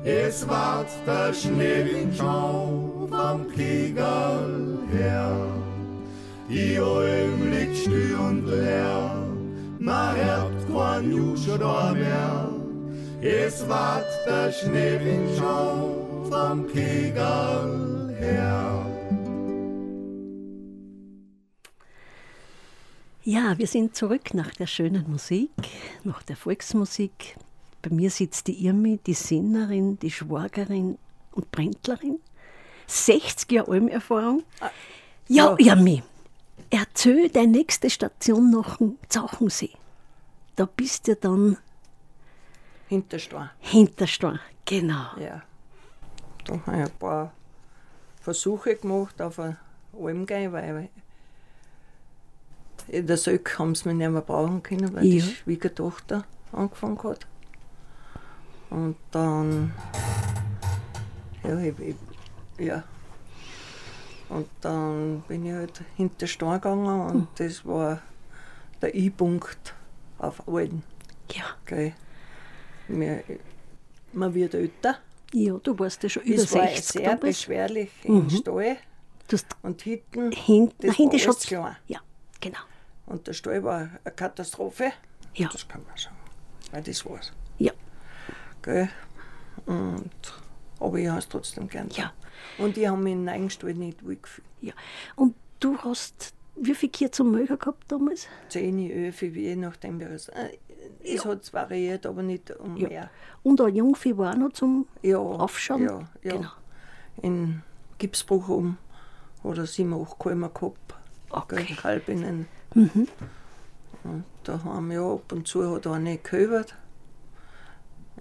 [0.03, 5.37] Es wart der Schneewind schon vom Kegel her.
[6.49, 9.23] Die Alm liegt still und leer,
[9.79, 12.49] man hört kein Juschrei mehr.
[13.21, 18.94] Es wart der Schneewind schon vom Kegel her.
[23.27, 25.49] Ja, wir sind zurück nach der schönen Musik,
[26.03, 27.35] nach der Volksmusik.
[27.81, 30.99] Bei mir sitzt die Irmi, die Sinnerin, die Schwagerin
[31.31, 32.19] und Brändlerin.
[32.85, 34.43] 60 Jahre Almerfahrung.
[35.27, 35.73] Ja, Ja.
[35.73, 36.03] Irmi,
[36.69, 39.71] erzähl deine nächste Station nach dem Zauchensee.
[40.55, 41.57] Da bist du dann
[42.89, 43.49] Hinterstein.
[43.59, 44.39] Hinterstein.
[44.65, 45.17] Genau.
[45.19, 45.41] Ja.
[46.45, 47.33] Da habe ich ein paar
[48.21, 49.57] Versuche gemacht auf ein
[49.99, 50.89] Alm gehen, weil
[52.87, 55.25] in der Söck haben sie mich nicht mehr brauchen können, weil die Ja.
[55.25, 57.25] Schwiegertochter angefangen hat.
[58.69, 59.73] Und dann.
[61.43, 61.95] Ja, ich, ich,
[62.65, 62.83] ja.
[64.29, 68.01] Und dann bin ich halt hinter Stein gegangen und das war
[68.81, 69.73] der I-Punkt
[70.17, 70.81] auf Alden.
[71.31, 71.43] Ja.
[71.65, 71.93] Gell.
[72.87, 73.23] Wir,
[74.13, 74.97] man wird älter.
[75.33, 77.21] ja, du warst ja schon über Es war 60 sehr damals.
[77.21, 78.29] beschwerlich im Mhm.
[78.31, 78.77] Stall
[79.27, 80.31] Du hast und hinten.
[80.31, 81.75] hinten, das hinten war schon.
[81.87, 81.99] Ja,
[82.41, 82.59] genau.
[83.05, 84.91] Und der Stall war eine Katastrophe.
[85.35, 85.49] Ja.
[85.51, 86.15] Das kann man sagen.
[86.71, 87.31] Weil das war's.
[87.57, 87.71] Ja.
[88.61, 88.89] Gell?
[89.65, 90.09] Und,
[90.79, 91.89] aber ich habe es trotzdem gern.
[91.91, 92.13] Ja.
[92.57, 94.47] Und ich habe mich im Eigenstall nicht wohlgefühlt.
[94.61, 94.73] Ja.
[95.15, 98.27] Und du hast wie viel Kier zum Möger gehabt damals?
[98.49, 99.99] 10, 11, je nachdem.
[99.99, 100.57] Es, äh,
[101.03, 101.31] es Ja.
[101.31, 102.87] hat variiert, aber nicht um Ja.
[102.87, 103.09] mehr.
[103.43, 105.83] Und ein Jungvieh war auch noch zum Ja, Aufschauen?
[105.83, 106.31] Ja, ja.
[106.37, 106.49] Genau.
[107.21, 107.61] In
[107.97, 108.77] Gipsbruch um
[109.43, 110.95] oder sieben, acht Kalmer gehabt.
[111.29, 111.75] Okay.
[111.75, 112.47] Kalbinnen.
[112.73, 113.07] Mhm.
[114.03, 116.75] Und da haben wir ab und zu hat eine gehöbert.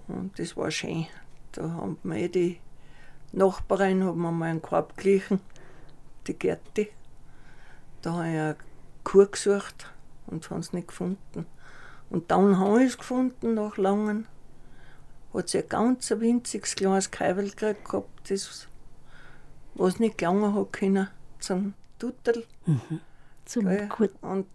[0.07, 1.07] Und das war schön.
[1.51, 2.59] Da haben wir eh die
[3.31, 5.39] Nachbarin, haben wir mal einen Korb geglichen,
[6.27, 6.89] die Gerti.
[8.01, 8.55] Da habe ich eine
[9.03, 9.91] Kur gesucht
[10.27, 11.45] und habe es nicht gefunden.
[12.09, 14.27] Und dann habe ich es gefunden, nach langen.
[15.33, 18.67] Hat sie ein ganz winziges kleines gekriegt gehabt, das,
[19.73, 22.45] was nicht gelangen hat können, zum Tuttel.
[23.45, 23.87] Zum Gell?
[23.87, 24.47] Kur Und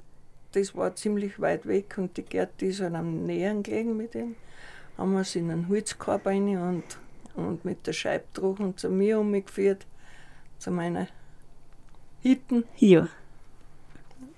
[0.53, 4.35] das war ziemlich weit weg und die Gerti ist halt am Nähern gelegen mit ihm.
[4.98, 6.85] Haben wir es in einen Holzkorb rein und,
[7.35, 9.87] und mit der Scheibdruchen zu mir umgeführt,
[10.59, 11.07] zu meinen
[12.20, 12.64] Hitten.
[12.76, 13.09] Ja.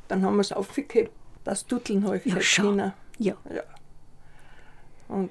[0.08, 1.10] Dann haben wir es aufgehebt,
[1.44, 2.92] das Tutteln habe ich Ja, halt können.
[3.18, 3.36] Ja.
[3.52, 3.62] Ja.
[5.08, 5.30] Und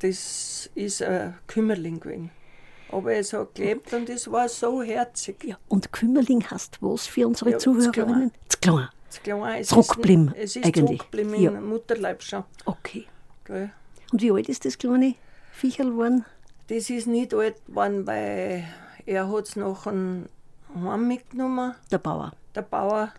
[0.00, 2.30] das ist ein Kümmerling gewesen.
[2.90, 5.44] Aber es hat gelebt und es war so herzig.
[5.44, 5.56] ja.
[5.68, 8.32] Und Kümmerling hast was für unsere Ja, Zuhörerinnen?
[8.48, 8.88] Das Klein.
[9.08, 10.98] Das Kleine, es Zurückgeblieben, ist, es ist eigentlich.
[11.00, 11.50] zurückgeblieben Ja.
[11.52, 12.44] im Mutterleib schon.
[12.66, 13.06] Okay.
[13.44, 13.70] Gell.
[14.12, 15.14] Und wie alt ist das kleine
[15.52, 16.24] Viecherl geworden?
[16.68, 18.64] Das ist nicht alt geworden, weil
[19.06, 20.26] er hat es nach einem
[20.74, 22.32] Heim mitgenommen, Der Bauer.
[22.54, 23.12] der Bauer.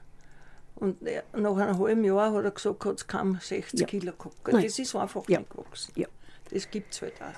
[0.75, 3.85] Und nach einem halben Jahr hat er gesagt, hat es kaum 60 Ja.
[3.87, 4.35] Kilo gehabt.
[4.51, 4.63] Nein.
[4.63, 5.39] Das ist einfach Ja.
[5.39, 5.91] nicht gewachsen.
[5.95, 6.07] Ja.
[6.51, 7.33] Das gibt es halt auch.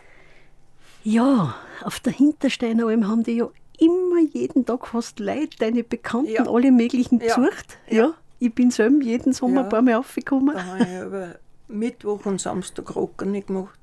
[1.04, 6.32] Ja, auf der Hintersteiner Alm haben die ja immer jeden Tag fast Leute, deine Bekannten,
[6.32, 6.46] Ja.
[6.48, 7.36] alle möglichen Ja.
[7.36, 7.78] besucht.
[7.90, 8.14] Ja.
[8.40, 9.64] Ich bin selber jeden Sommer Ja.
[9.64, 10.56] ein paar Mal aufgekommen.
[10.56, 11.36] Da habe ich über
[11.68, 13.80] Mittwoch und Samstag Rocken nicht gemacht.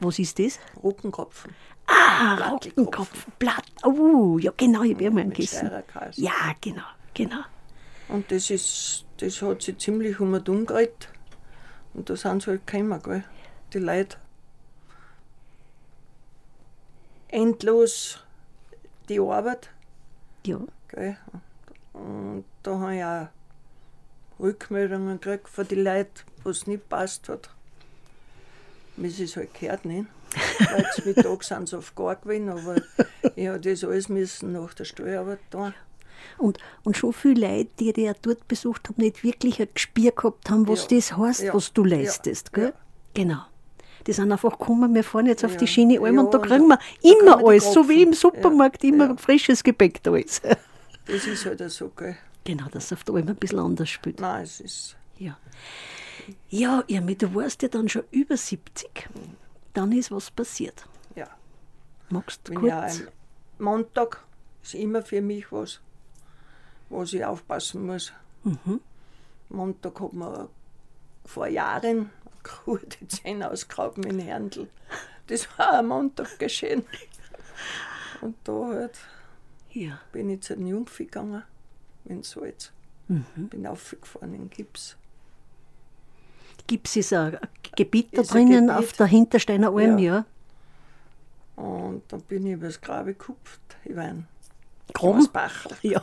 [0.00, 0.58] Was ist das?
[0.82, 1.54] Rockenkopfen.
[1.86, 2.84] Ah, Plattelkopfen.
[2.86, 3.64] Rockenkopf, Blatt.
[3.84, 5.70] Oh, ja genau, ich habe mal mit gegessen.
[6.16, 6.82] Ja, genau,
[7.14, 7.40] genau.
[8.08, 11.08] Und das ist, das hat sich ziemlich um und umgeredet.
[11.94, 13.24] Und da sind sie halt gekommen, gell?
[13.72, 14.16] Die Leute.
[17.32, 18.18] Endlos
[19.08, 19.70] die Arbeit,
[20.46, 21.16] Ja, gell?
[21.94, 23.28] Und da habe ich auch
[24.38, 26.12] Rückmeldungen gekriegt von den Leuten,
[26.44, 27.50] wo es nicht passt hat.
[28.96, 30.06] Wie sie es halt gehört, nicht?
[30.58, 32.76] Weil zum Mittag sind sie auf gar gewesen, aber
[33.34, 35.74] ich habe das alles müssen nach der Steuerarbeit tun.
[36.38, 40.50] und, und schon viele Leute, die dich dort besucht haben, nicht wirklich ein Gespür gehabt
[40.50, 40.96] haben, was Ja.
[40.98, 41.54] das heißt, Ja.
[41.54, 42.50] was du leistest.
[42.54, 42.64] Ja.
[42.64, 42.74] Gell?
[43.14, 43.42] Genau.
[44.06, 45.58] Die sind einfach gekommen, wir fahren jetzt auf Ja.
[45.58, 48.12] die schöne Alm Ja, und da kriegen wir immer alles, so wie im.
[48.12, 48.88] Supermarkt, Ja.
[48.90, 49.16] immer Ja.
[49.16, 50.42] frisches Gebäck da ist.
[51.06, 52.16] Das ist halt so, gell?
[52.44, 54.20] Genau, dass es auf der Alm ein bisschen anders spielt.
[54.20, 54.96] Nein, es ist.
[55.18, 55.36] Ja.
[56.48, 59.08] Ja, Irmi, du warst ja dann schon über 70.
[59.74, 60.84] Dann ist was passiert.
[61.16, 61.26] Ja.
[62.10, 63.00] Magst du ja kurz?
[63.00, 64.22] am Montag
[64.62, 65.80] ist immer für mich was,
[66.88, 68.12] was ich aufpassen muss.
[68.44, 68.80] Mhm.
[69.48, 70.48] Montag hat man
[71.24, 72.10] vor Jahren
[72.42, 74.68] Kuh die Zähne ausgegraben in Herndl.
[75.28, 76.84] Das war am Montag geschehen.
[78.20, 78.98] Und da halt
[79.70, 79.98] Ja.
[80.12, 81.42] bin ich zu den Jungvieh gegangen,
[82.04, 82.72] in Salz.
[83.08, 83.24] Mhm.
[83.48, 84.96] Bin aufgefahren in Gips.
[86.66, 87.38] Gibt es ein
[87.76, 88.84] Gebiet da Ist ein drinnen Gebiet.
[88.84, 90.24] auf der Hintersteiner Alm, ja?
[91.56, 91.62] Ja.
[91.62, 94.28] Und dann bin ich übers Grabe gekupft, über einen
[94.94, 95.18] Graben?
[95.18, 95.76] Grasbachel.
[95.82, 96.02] Ja.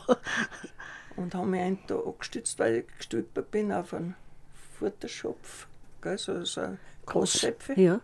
[1.16, 4.14] Und habe mich Tag angestützt, weil ich gestolpert bin auf einen
[4.78, 5.66] Futterschopf,
[6.00, 7.80] gell, so, so ein Großschöpfe.
[7.80, 8.00] Ja.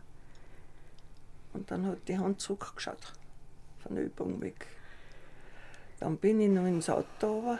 [1.52, 3.12] Und dann hat die Hand zurückgeschaut,
[3.82, 4.66] von der Übung weg.
[6.00, 7.58] Dann bin ich noch ins Auto runter,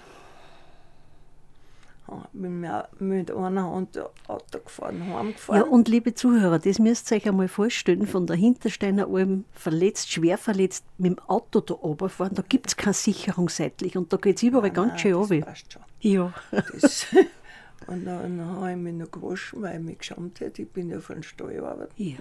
[2.09, 2.61] Ha- bin
[3.01, 5.63] mit einer Hand Auto gefahren, heimgefahren.
[5.63, 10.13] Ja, und liebe Zuhörer, das müsst ihr euch einmal vorstellen, von der Hintersteiner Alm verletzt,
[10.13, 14.19] schwer verletzt, mit dem Auto da runterfahren, da gibt es keine Sicherung seitlich und da
[14.19, 15.47] geht es überall ganz Nein, schön das runter.
[15.47, 15.83] passt schon.
[16.01, 16.33] Ja.
[16.53, 17.07] Das,
[17.87, 20.63] und dann, habe ich mich noch gewaschen, weil ich mich geschämt hätte.
[20.63, 21.93] Ich bin ja von Stall arbeiten.
[21.97, 22.19] Ja.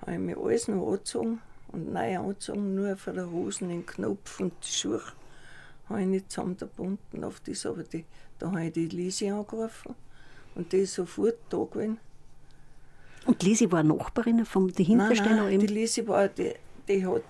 [0.00, 4.40] habe ich mir alles noch angezogen und neu angezogen, nur von der Hosen, den Knopf
[4.40, 5.02] und die Schuhe
[5.88, 8.04] habe ich nicht zusammengebunden auf das, aber die,
[8.38, 9.94] da habe ich die Lisi angerufen
[10.54, 11.98] und die ist sofort da gewesen.
[13.26, 15.74] Und Lisi war Nachbarin von der Nein, Hintersteiner nein, die Alm.
[15.74, 16.54] Lisi war, die,
[16.88, 17.22] die hat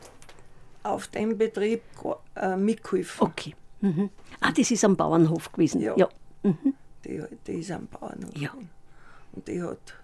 [0.82, 1.82] auf dem Betrieb
[2.36, 3.26] äh, mitgeholfen.
[3.26, 3.54] Okay.
[3.80, 4.10] Mhm.
[4.40, 5.80] Ah, das ist am Bauernhof gewesen.
[5.80, 5.96] Ja.
[5.96, 6.08] ja.
[7.04, 8.36] Die, die ist am Bauernhof.
[8.36, 8.52] Ja.
[9.32, 9.94] Und die hat,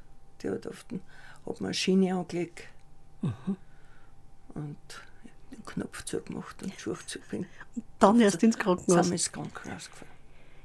[0.43, 1.01] die hat auf den,
[1.47, 2.65] hat mir eine Schiene angelegt
[3.23, 3.57] Mhm.
[4.55, 4.77] und
[5.51, 7.49] den Knopf zugemacht und die Schuhe zugebunden.
[7.99, 9.07] Dann erst ins Krankenhaus.
[9.07, 10.09] wir ins Krankenhaus gefahren.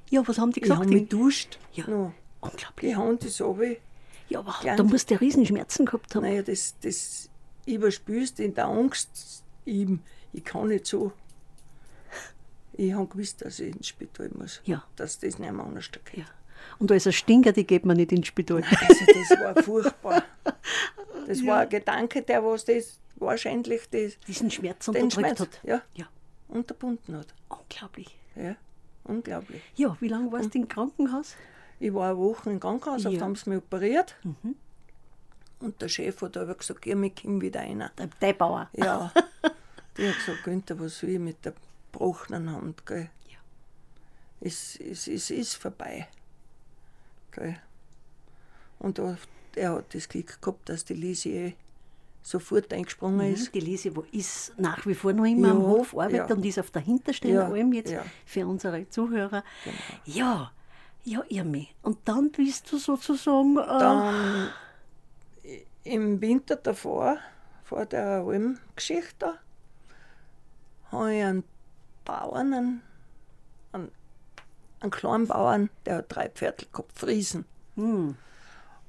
[0.10, 0.82] Ja, was haben die gesagt?
[0.82, 1.58] habe mich geduscht.
[1.74, 1.88] Ja.
[1.88, 2.12] Noch.
[2.42, 2.92] Unglaublich.
[2.92, 3.76] Die Hand ist runter.
[4.28, 4.78] Ja, aber Klein.
[4.78, 6.24] da musst du Riesenschmerzen gehabt haben.
[6.24, 7.30] Naja, das, das
[7.66, 9.44] überspülst in der Angst.
[9.66, 9.88] Ich,
[10.34, 11.14] ich kann nicht so.
[12.84, 14.60] Ich habe gewusst, dass ich ins Spital muss.
[14.66, 14.84] Ja.
[14.96, 16.18] Dass das nicht mehr anders geht.
[16.18, 16.26] Ja.
[16.80, 18.64] Und als ein Stinker, die geht man nicht ins Spital.
[18.64, 20.24] Also das war furchtbar.
[21.28, 25.60] Das war ein Gedanke, der was das wahrscheinlich das, Diesen Schmerz unterdrückt Schmerz hat.
[25.64, 26.06] ja, Ja,
[26.48, 27.28] unterbunden hat.
[27.50, 28.18] unglaublich.
[28.36, 28.56] Ja,
[29.04, 29.62] unglaublich.
[29.76, 31.36] Ja, wie lange warst du im Krankenhaus?
[31.80, 33.12] Ich war eine Woche im Krankenhaus, Ja.
[33.12, 33.22] ja.
[33.22, 34.16] haben sie mich operiert.
[35.60, 37.88] Und der Chef hat aber gesagt, geh mit Kim wieder rein.
[37.98, 38.70] Der, der Bauer.
[38.74, 39.12] Ja.
[39.98, 41.54] Die hat gesagt, Günther, was will ich mit der
[41.92, 42.86] gebrochenen Hand?
[42.86, 43.10] Gell?
[43.30, 43.38] Ja.
[44.40, 46.08] Es, es, es ist vorbei.
[47.32, 47.58] Gell?
[48.80, 49.18] Und da-
[49.56, 51.54] er hat das Glück gehabt, dass die Lisi eh
[52.24, 53.34] sofort eingesprungen Mhm.
[53.34, 53.54] ist.
[53.54, 56.36] Die Lise, wo ist nach wie vor noch immer Ja, am Hof, arbeitet ja.
[56.36, 58.04] und ist auf der Hintersteiner Ja, Alm jetzt ja.
[58.26, 59.44] für unsere Zuhörer.
[59.64, 59.76] Genau.
[60.06, 60.52] Ja,
[61.04, 61.68] ja, Irmi.
[61.82, 63.58] Und dann bist du sozusagen.
[63.58, 64.50] Äh, Dann
[65.84, 67.18] im Winter davor,
[67.64, 69.40] vor der Almgeschichte
[70.92, 71.44] habe ich einen
[72.12, 72.82] Bauern, einen,
[73.72, 73.92] einen,
[74.82, 77.46] einen kleinen Bauern, der hat drei Pferde gehabt, Friesen.
[77.76, 78.16] Hm.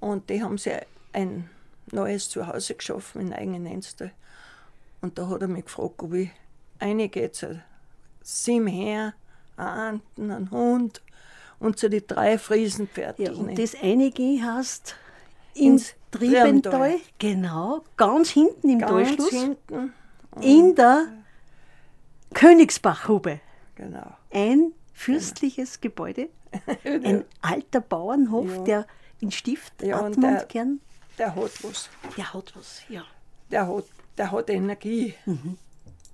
[0.01, 0.75] Und die haben sich
[1.13, 1.49] ein
[1.93, 4.11] neues Zuhause geschaffen in eigenen Enstall.
[5.01, 6.31] Und da hat er mich gefragt, ob ich
[6.81, 7.63] reingehe zu
[8.23, 9.15] sieben her,
[9.57, 11.01] einen Anten, einen Hund
[11.61, 13.25] und zu den drei Friesenpferden.
[13.25, 14.97] Ja, und das einige hast
[15.55, 17.01] ins Ins Triebental, Triebental.
[17.19, 19.93] genau, ganz hinten im Ganz Talschluss, hinten.
[20.41, 21.07] in der
[22.33, 23.41] Königsbachhube.
[23.75, 24.17] Genau.
[24.33, 26.29] Ein fürstliches Gebäude,
[26.85, 28.63] ein alter Bauernhof, Ja.
[28.65, 28.87] der
[29.21, 30.81] in Stift Ja, und Admund der- gern,
[31.19, 31.89] Der hat was.
[32.17, 33.05] der hat was, ja.
[33.51, 33.85] Der hat,
[34.19, 35.15] der hat Energie.
[35.27, 35.59] Mhm.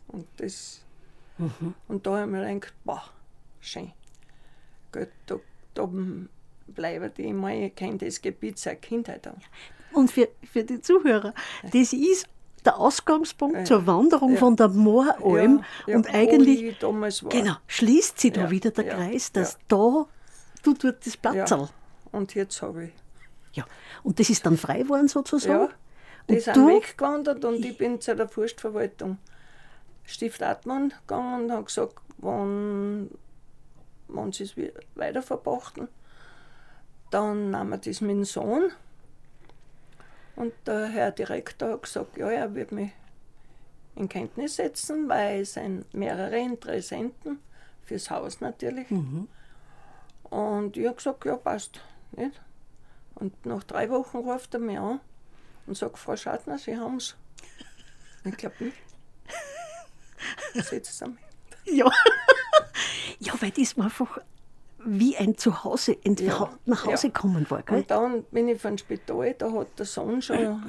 [0.09, 0.83] Und das.
[1.87, 3.05] Und da habe ich mir gedacht, boah,
[3.61, 3.93] schön.
[4.91, 5.37] Gut, da,
[5.75, 5.89] da
[6.67, 9.41] bleiben die immer, ich kenne das Gebiet seit Kindheit an.
[9.93, 11.33] Und für, für die Zuhörer,
[11.73, 12.27] das ist
[12.65, 13.65] der Ausgangspunkt Ja.
[13.65, 14.39] zur Wanderung Ja.
[14.39, 16.79] von der Mooralm Ja, und eigentlich,
[17.29, 20.07] genau, schließt sich da wieder der Kreis, dass da
[20.63, 21.69] du dort das Platzerl.
[22.13, 22.93] Und jetzt habe ich.
[23.53, 23.65] Ja.
[24.03, 25.73] Und das ist dann frei geworden sozusagen?
[26.29, 26.69] Die Und sind du?
[26.69, 29.19] weggewandert und ich bin zu der Forstverwaltung
[30.05, 33.11] Stift Atman gegangen und habe gesagt, wann,
[34.09, 35.89] wann sie es wi- weiterverpachten,
[37.11, 38.71] dann nehmen wir das mit dem Sohn.
[40.39, 42.93] Und der Herr Direktor hat gesagt, ja, er wird mich
[43.97, 47.41] in Kenntnis setzen, weil es sind mehrere Interessenten,
[47.83, 48.89] fürs Haus natürlich.
[50.31, 51.81] Und ich habe gesagt, ja, passt.
[52.13, 52.41] Nicht?
[53.17, 55.01] Und nach drei Wochen ruft er mich an
[55.67, 57.17] und sagt, Frau Schadner, Sie haben es.
[58.25, 58.77] Ich glaube nicht.
[60.55, 61.19] Setzt er mich.
[61.65, 61.91] Ja.
[63.19, 64.21] ja, weil das war einfach
[64.85, 67.13] wie ein Zuhause, ein Ja, nach Hause ja.
[67.13, 67.63] kommen war.
[67.63, 67.79] Gell?
[67.79, 70.63] Und dann bin ich vom Spital, da hat der Sohn schon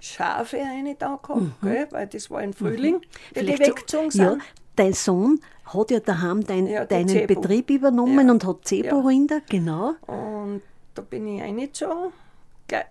[0.00, 1.88] Schafe eine da gehabt, gell?
[1.90, 3.00] weil das war im Frühling,
[3.34, 3.46] wie die Mhm.
[3.46, 4.42] Vielleicht so- weggezogen Ja, sind.
[4.76, 7.34] dein Sohn hat ja daheim dein, Ja, deinen Zebo.
[7.40, 9.94] Betrieb übernommen und hat Zebo-Rinder, genau.
[10.06, 10.62] Und
[10.94, 12.12] da bin ich reingezogen.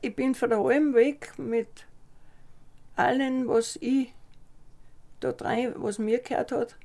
[0.01, 1.67] Ich bin von der Alm weg mit
[2.95, 4.13] allem, was ich
[5.19, 6.75] da rein, was mir gehört hat.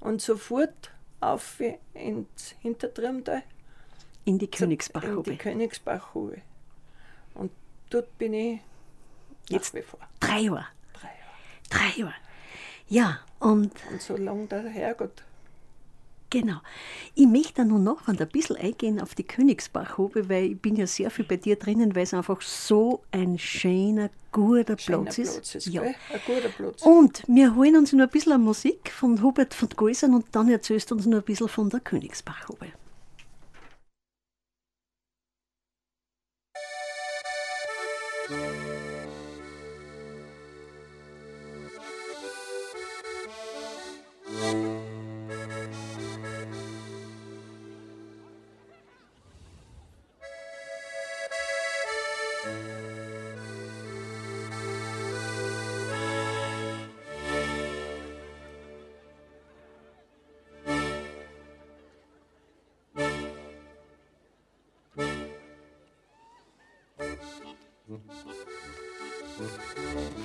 [0.00, 0.90] Und sofort
[1.32, 1.60] auf
[1.94, 3.42] ins Hintertriemtal.
[4.24, 5.36] In die In die.
[5.36, 6.40] Königsbachhube.
[7.34, 7.50] Und
[7.90, 8.60] dort bin ich
[9.48, 10.00] Jetzt- nach wie vor.
[10.20, 10.66] Drei Jahre.
[10.94, 11.90] Drei Jahre.
[11.92, 12.14] Drei Jahre.
[12.88, 15.22] Ja, und Und so lange der Herrgott.
[16.34, 16.60] Genau.
[17.14, 20.86] Ich möchte da nur noch ein bisschen eingehen auf die Königsbachhube, weil ich bin ja
[20.86, 25.32] sehr viel bei dir drinnen, weil es einfach so ein schöner, guter Platz ist.
[25.34, 25.82] Platz ist, ja.
[25.82, 25.94] gell?
[26.12, 26.82] Ein guter Platz.
[26.82, 30.90] Und wir holen uns noch ein bisschen Musik von Hubert von Geusern und dann erzählst
[30.90, 32.66] du uns noch ein bisschen von der Königsbachhube.
[69.94, 70.18] Thank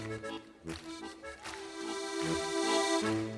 [3.04, 3.29] you.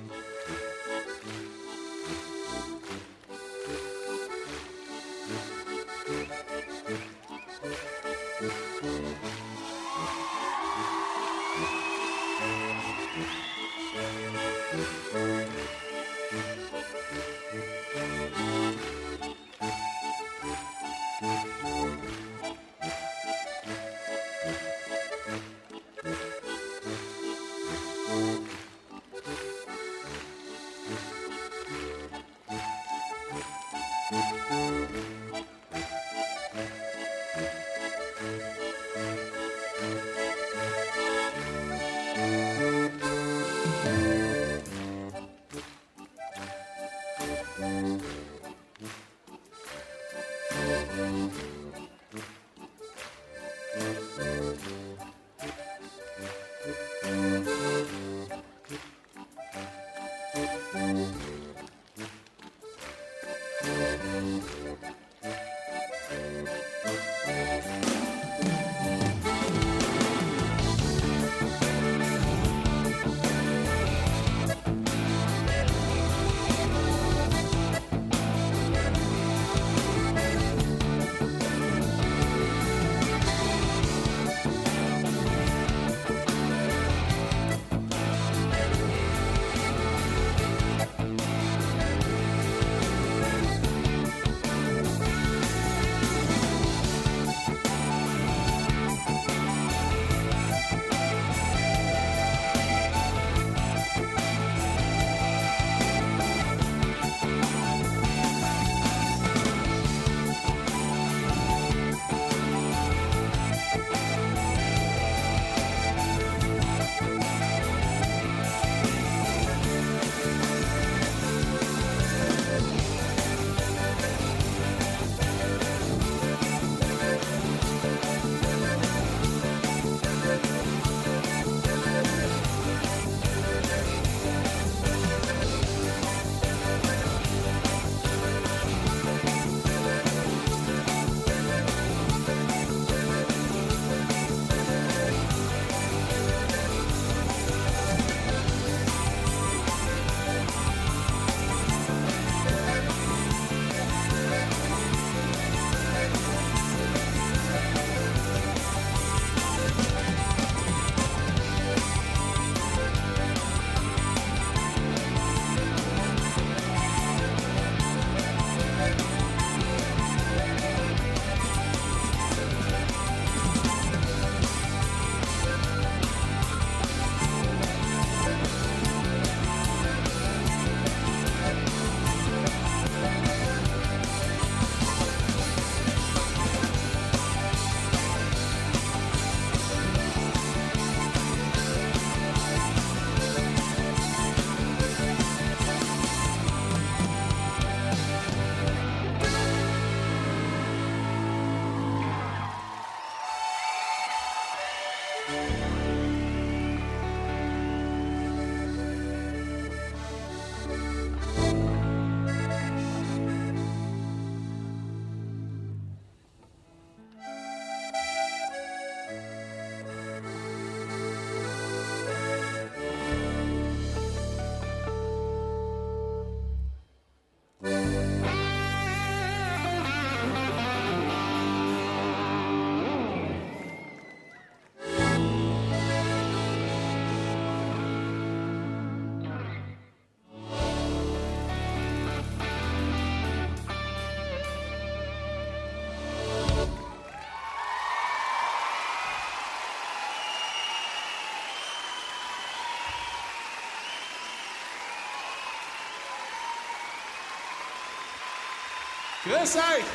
[259.32, 259.86] Grüß euch!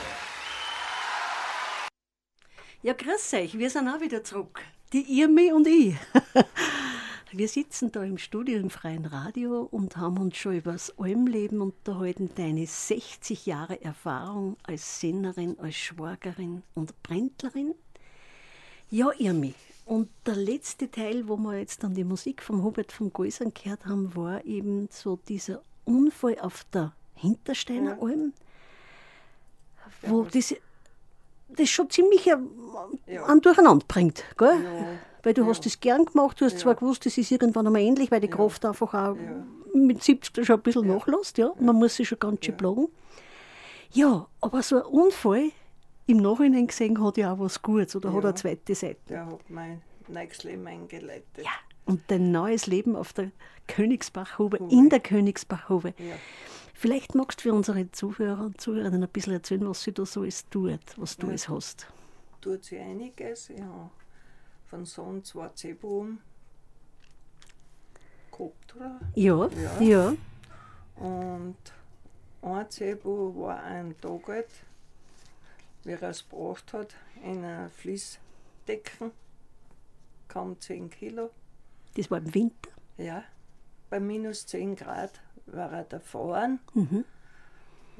[2.82, 4.62] Ja, grüß euch, wir sind auch wieder zurück.
[4.94, 5.94] Die Irmi und ich.
[7.32, 11.60] Wir sitzen da im Studio im Freien Radio und haben uns schon über das Almleben
[11.60, 17.74] unterhalten, deine 60 Jahre Erfahrung als Sängerin, als Schwagerin und Brändlerin.
[18.88, 19.52] Ja, Irmi,
[19.84, 23.84] und der letzte Teil, wo wir jetzt dann die Musik vom Hubert von Geusern gehört
[23.84, 28.32] haben, war eben so dieser Unfall auf der Hintersteiner Alm,
[30.02, 30.56] wo diese,
[31.48, 32.48] das schon ziemlich ein,
[33.26, 34.98] an Durcheinander bringt, gell?
[35.22, 38.10] Weil du hast das gern gemacht, du hast zwar gewusst, das ist irgendwann einmal ähnlich,
[38.10, 39.16] weil die Kraft einfach auch
[39.74, 41.52] mit 70 schon ein bisschen nachlässt, ja.
[41.58, 42.88] Man muss sich schon ganz schön plagen.
[43.92, 45.50] Ja, aber so ein Unfall
[46.06, 49.00] im Nachhinein gesehen hat ja auch was Gutes oder hat eine zweite Seite.
[49.08, 51.24] Der hat mein neues Leben eingeleitet.
[51.38, 51.50] Ja.
[51.84, 53.30] Und dein neues Leben auf der
[53.68, 55.94] Königsbachhobe, in der Königsbachhobe.
[56.76, 56.80] Ja.
[56.80, 60.20] Vielleicht magst du für unsere Zuhörer und Zuhörerinnen ein bisschen erzählen, was sie da so
[60.22, 61.86] alles tut, was du alles hast.
[62.40, 63.50] Tut sich einiges.
[63.50, 63.90] Ich habe
[64.66, 66.20] von Sohn zwei Zebuben
[68.30, 69.00] gehabt, oder?
[69.14, 69.80] Ja, Ja.
[69.80, 70.14] ja.
[70.96, 71.56] Und
[72.42, 74.48] ein Zebu war ein Tag alt,
[75.84, 79.10] wie er es gebracht hat, in einer Fließdecken,
[80.28, 81.30] kaum 10 Kilo.
[81.96, 82.70] Das war im Winter.
[82.98, 83.24] Ja,
[83.90, 87.04] bei minus 10 Grad war er erfahren, Mhm.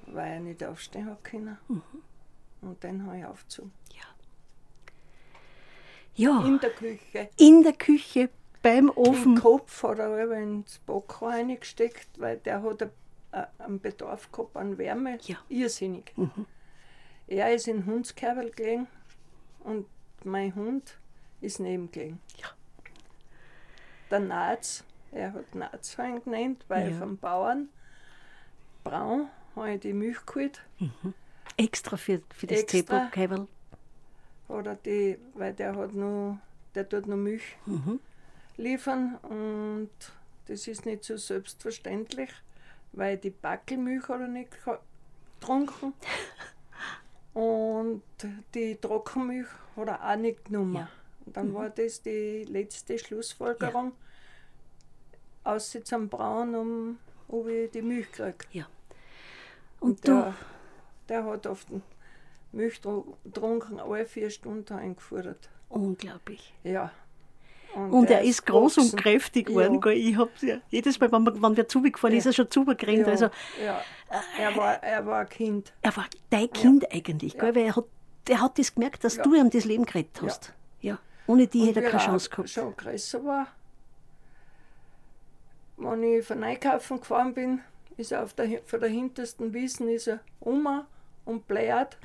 [0.07, 1.57] weil er nicht aufstehen hat können.
[2.63, 3.73] Und dann habe ich aufgezogen.
[6.15, 7.29] Ja, In der Küche.
[7.37, 8.31] in der Küche,
[8.63, 9.35] beim Den Ofen.
[9.39, 12.89] Kopf hat er aber ins Backrohr reingesteckt, weil der hat
[13.33, 15.19] a- einen Bedarf gehabt an Wärme.
[15.23, 15.37] Ja.
[15.51, 16.15] Irrsinnig.
[17.27, 18.87] Er ist in den Hundskerbel gelegen
[19.61, 19.87] und
[20.25, 20.97] mein Hund
[21.43, 22.19] ist neben gelegen.
[22.39, 22.49] Ja.
[24.11, 24.85] Der Naz,
[25.17, 26.99] er hat Nazwein genannt, weil Ja.
[26.99, 27.69] vom Bauern
[28.85, 30.61] braun habe ich die Milch geholt.
[31.57, 32.67] Extra für, für das.
[32.67, 33.49] Zebra-Käberl.
[34.49, 36.39] Oder die, weil der hat noch,
[36.75, 37.43] der tut noch Milch
[38.57, 39.91] liefern und
[40.47, 42.31] das ist nicht so selbstverständlich,
[42.93, 44.51] weil die Backelmilch hat er nicht
[45.41, 45.93] getrunken
[47.35, 48.03] und
[48.55, 50.77] die Trockenmilch hat er auch nicht genommen.
[50.77, 50.89] Ja.
[51.25, 53.93] Und dann war das die letzte Schlussfolgerung,
[55.47, 58.37] außer zum Brauen, um ob ich die Milch kriege.
[58.53, 58.67] Ja.
[59.81, 60.35] Und, Und du, der,
[61.09, 61.67] der hat oft
[62.53, 65.49] Milch tru- getrunken, alle vier Stunden eingefordert.
[65.69, 66.55] unglaublich.
[66.65, 66.91] Ja.
[67.75, 69.79] Und er ist groß und kräftig geworden.
[69.85, 69.91] Ja.
[69.91, 73.01] Ich hab's ja, jedes Mal, wenn, wir, wenn wir zugefahren ist, er schon zugerannt.
[73.01, 73.29] Ja, Also,
[73.63, 73.83] ja.
[74.39, 75.75] Er, war, er war ein Kind.
[75.83, 77.55] er war dein Kind eigentlich, gell?
[77.55, 77.85] weil er hat,
[78.31, 79.23] er hat das gemerkt, dass Ja.
[79.25, 80.55] du ihm das Leben gerettet hast.
[80.81, 80.99] Ja.
[81.27, 82.49] Ohne die hätte er keine Chance gehabt.
[82.49, 83.49] schon größer war,
[85.77, 87.61] wenn ich von Einkaufen gefahren bin,
[87.97, 90.69] ist er auf der, von der hintersten Wiesen ist er um
[91.25, 91.97] und bläht.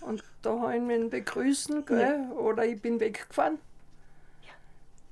[0.00, 2.30] Und da habe ich ihn begrüßen, gell?
[2.32, 3.58] oder ich bin weggefahren.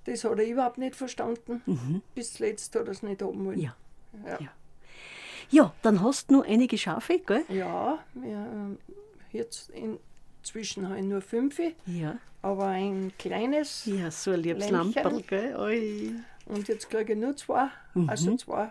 [0.05, 2.03] Das hat er überhaupt nicht verstanden.
[2.15, 3.57] Bis zuletzt hat er es nicht haben wollen.
[3.57, 3.63] Mhm.
[3.63, 3.77] Ja.
[4.27, 4.39] Ja.
[4.41, 4.49] Ja.
[5.51, 7.45] Ja, dann hast du noch einige Schafe, gell?
[7.49, 8.79] Ja, wir, ähm,
[9.31, 12.17] jetzt inzwischen habe ich nur fünf, Ja.
[12.43, 13.85] aber ein kleines.
[13.87, 15.03] Ja, so ein liebes Lämmchen.
[15.03, 15.57] Lamperl, gell?
[15.57, 16.13] Oi.
[16.47, 17.69] Und jetzt kriege ich nur zwei,
[18.07, 18.71] also zwei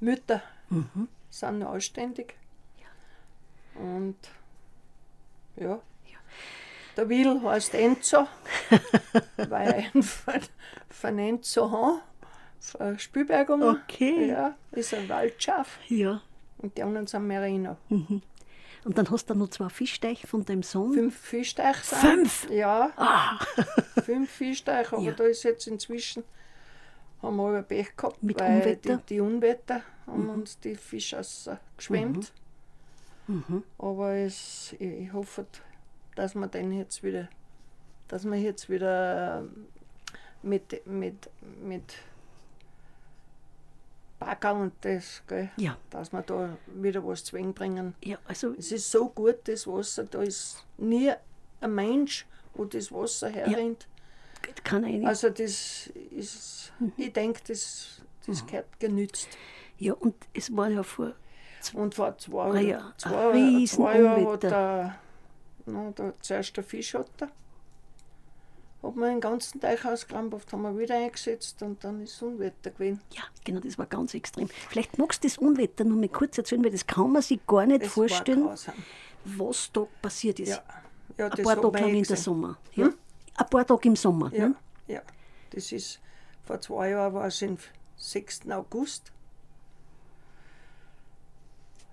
[0.00, 0.42] Mütter
[1.30, 2.34] sind noch anständig.
[3.74, 4.16] Und
[5.56, 5.80] ja,
[6.96, 8.26] der Will heißt Enzo,
[9.36, 10.34] weil ihn von,
[10.90, 12.00] von Enzo habe,
[12.60, 13.62] von Spielbergung.
[13.62, 14.28] Okay.
[14.28, 16.20] Ja, ist ein Waldschaf Ja.
[16.58, 17.76] und die anderen sind Merino.
[18.84, 20.92] Und dann hast du noch zwei Fischteich von deinem Sohn.
[20.92, 22.00] Fünf Fischteich sind.
[22.00, 22.50] Fünf?
[22.50, 22.90] Ja.
[24.04, 25.12] Fünf Fischteich, aber Ja.
[25.12, 26.24] da ist jetzt inzwischen,
[27.22, 28.96] haben wir aber Pech gehabt, Mit weil Unwetter?
[28.98, 31.20] Die, die Unwetter haben uns die Fische
[31.76, 32.32] geschwemmt.
[33.26, 33.62] Mhm.
[33.78, 35.46] Aber es, ich, ich hoffe,
[36.14, 37.28] dass wir den jetzt wieder,
[38.08, 39.66] dass wir jetzt wieder ähm,
[40.42, 41.28] mit, mit,
[41.62, 41.94] mit
[44.18, 45.76] Bagger und das, gell, Ja.
[45.90, 47.94] dass wir da wieder was zwingen.
[48.02, 51.12] Ja, also, Es ist so gut, das Wasser, da ist nie
[51.60, 53.86] ein Mensch, wo das Wasser herrennt.
[54.64, 55.06] Kann eine.
[55.06, 56.92] Also das ist, Mhm.
[56.96, 59.28] ich denke, das, das gehört genützt.
[59.78, 61.12] ja, und es war ja vor.
[61.74, 64.98] Und vor zwei, Ah ja, zwei, riesen zwei Jahren hat der,
[65.66, 67.28] na, der, zuerst der Fischotter,
[68.80, 73.00] hat man den ganzen Teich ausgekrampft, haben wir wieder eingesetzt und dann ist Unwetter gewesen.
[73.12, 74.48] Ja, genau, das war ganz extrem.
[74.68, 77.66] Vielleicht magst du das Unwetter noch mal kurz erzählen, weil das kann man sich gar
[77.66, 78.48] nicht Das vorstellen,
[79.24, 80.50] was da passiert ist.
[80.50, 80.62] Ja,
[81.18, 82.16] ja Ein das paar Tage lang eh in der.
[82.16, 82.56] Sommer.
[82.74, 82.90] Ja?
[83.38, 84.32] Ein paar Tage im Sommer.
[84.34, 84.54] Ja, Ne?
[84.88, 85.02] ja.
[85.50, 86.00] Das ist,
[86.44, 87.56] vor zwei Jahren war es am
[87.96, 88.50] 6.
[88.50, 89.12] August.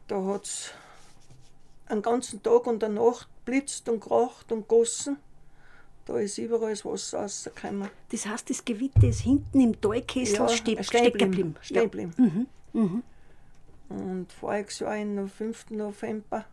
[0.08, 0.72] Da hat es
[1.88, 5.18] einen ganzen Tag und eine Nacht blitzt und kracht und gossen.
[6.06, 7.89] Da ist überall das Wasser rausgekommen.
[8.12, 11.20] Das heißt, das Gewitter ist hinten im Talkessel Ja, ste stecken geblieben.
[11.32, 11.56] geblieben.
[11.62, 11.84] Stehen Ja.
[11.84, 12.48] geblieben.
[12.74, 13.04] Mhm.
[13.89, 15.72] Und voriges Jahr, am 5.
[15.72, 16.46] November,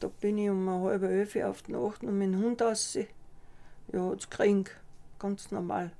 [0.00, 2.96] da bin ich um halb elf auf die Nacht und mit dem Hund raus.
[3.92, 4.76] Ja, hat's gekriegt.
[5.18, 5.90] Ganz normal.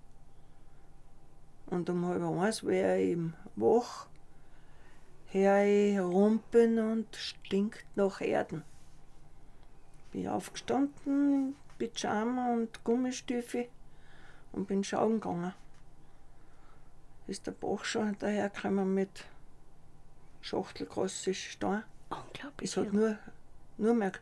[1.67, 4.07] Und um halb eins wäre ich eben wach,
[5.27, 8.63] höre ich rumpeln und stinkt nach Erden.
[10.13, 13.69] Bin aufgestanden in Pyjama und Gummistiefel
[14.53, 15.53] und bin schauen gegangen.
[17.27, 19.27] Ist der Bach schon dahergekommen mit
[20.41, 21.85] schachtelgroße Stein.
[22.09, 22.71] Unglaublich.
[22.71, 23.19] Es hat nur,
[23.77, 24.13] nur mehr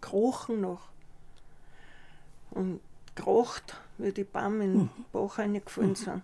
[0.00, 0.88] gekrochen noch.
[2.50, 2.80] Und
[3.16, 6.22] gerocht, wie die Bäume in den Bach reingefallen sind.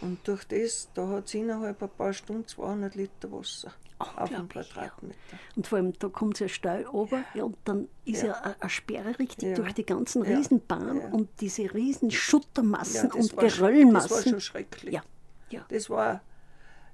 [0.00, 4.40] Und durch das, da hat es innerhalb ein paar Stunden 200 Liter Wasser auf dem
[4.40, 4.72] Unglaublich, ja.
[4.74, 5.16] Quadratmeter.
[5.54, 7.44] Und vor allem, da kommt ja steil runter ja.
[7.44, 8.40] und dann ist ja, Ja.
[8.40, 9.54] eine- eine Sperre richtig Ja.
[9.54, 10.36] durch die ganzen Ja.
[10.36, 11.08] Riesenbahn Ja.
[11.10, 14.08] und diese riesen Schuttermassen und Geröllmassen.
[14.08, 14.92] Das war schon schrecklich.
[14.94, 15.02] Ja,
[15.50, 15.64] ja.
[15.68, 16.20] Das war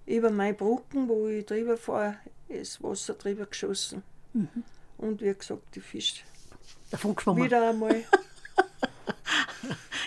[0.05, 2.17] über meine Brücken, wo ich drüber fahre,
[2.49, 4.03] ist Wasser drüber geschossen.
[4.35, 4.49] Mhm.
[4.99, 6.25] Und wie gesagt, die Fische.
[6.91, 7.45] Davon geschwommen.
[7.45, 8.05] Wieder einmal.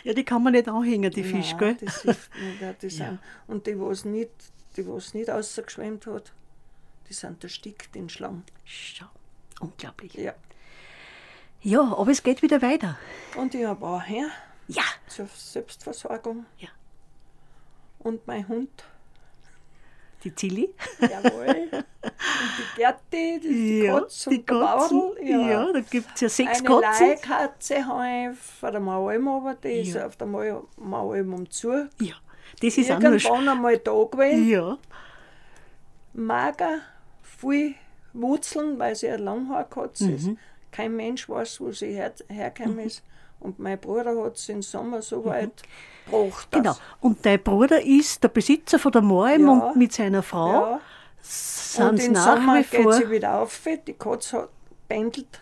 [0.03, 1.87] Ja, die kann man nicht anhängen, die Fische, Nein, gell?
[1.87, 2.19] Das nicht.
[2.59, 3.17] ja, Die Ja.
[3.45, 4.31] und die, was nicht,
[4.75, 6.33] die, was nicht rausgeschwemmt hat,
[7.07, 8.43] die sind erstickt in Schlamm.
[8.65, 9.05] Schau,
[9.59, 10.15] unglaublich.
[10.15, 10.33] Ja.
[11.61, 12.97] Ja, aber es geht wieder weiter.
[13.37, 14.25] Und ich habe auch her
[14.67, 16.47] Ja, zur Selbstversorgung.
[16.57, 16.69] Ja.
[17.99, 18.83] Und mein Hund,
[20.23, 20.73] die Zilli.
[20.99, 21.69] jawohl.
[21.71, 21.85] und
[22.57, 25.13] die Gerti, die, die Katz und der Baudel.
[25.27, 25.71] Ja.
[25.73, 27.07] da gibt es ja sechs Eine Katzen.
[27.07, 30.05] Leihkatze habe ich von der Maualm aber die ist Ja.
[30.07, 31.71] auf der Mau- Maualm umzu.
[31.99, 32.15] Ja,
[32.61, 34.47] das ist auch nur sch- Irgendwann einmal da gewesen.
[34.49, 34.77] Ja,
[36.13, 36.79] mager,
[37.21, 37.75] viel
[38.13, 40.15] Wurzeln, weil sie eine Langhaarkatze Mhm.
[40.15, 40.29] ist.
[40.71, 43.03] Kein Mensch weiß, wo sie her, hergekommen ist.
[43.41, 45.51] Und mein Bruder hat sie im Sommer so weit
[46.05, 46.47] gebracht.
[46.51, 46.63] dass- Mhm.
[46.63, 46.75] genau.
[47.01, 49.51] Und dein Bruder ist der Besitzer von der Moim Ja.
[49.51, 50.73] und mit seiner Frau Ja.
[50.73, 52.93] Und sind im nach Sommer wie geht vor.
[52.93, 53.61] sie wieder auf.
[53.87, 54.49] Die Katze hat
[54.87, 55.39] pendelt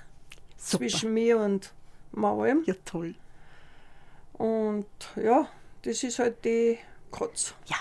[0.57, 0.87] Super.
[0.87, 1.71] zwischen mir und
[2.11, 2.63] Mauem.
[2.65, 3.15] Ja, toll.
[4.37, 4.85] Und
[5.15, 5.47] ja,
[5.83, 6.77] das ist halt die
[7.11, 7.53] Katze.
[7.65, 7.75] Ja.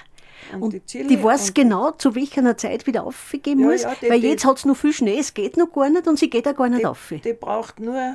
[0.54, 3.94] Und, Und die die weiß und genau, zu welcher Zeit wieder aufgehen Ja, muss, ja,
[4.00, 6.18] die- weil die- jetzt hat es noch viel Schnee, es geht noch gar nicht und
[6.18, 7.12] sie geht auch gar nicht die, auf.
[7.22, 8.14] die braucht nur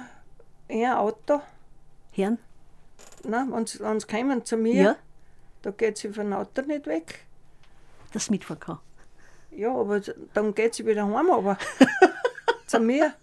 [0.70, 1.42] ein Auto.
[2.14, 2.38] Herren?
[3.24, 4.96] Nein, wenn sie, wenn sie kommen zu mir, Ja,
[5.62, 7.26] da geht sie von Auto nicht weg.
[8.14, 8.80] das mitfahren kann.
[9.52, 10.02] Ja, aber
[10.34, 11.58] dann geht sie wieder heim, aber
[12.68, 13.14] zu mir.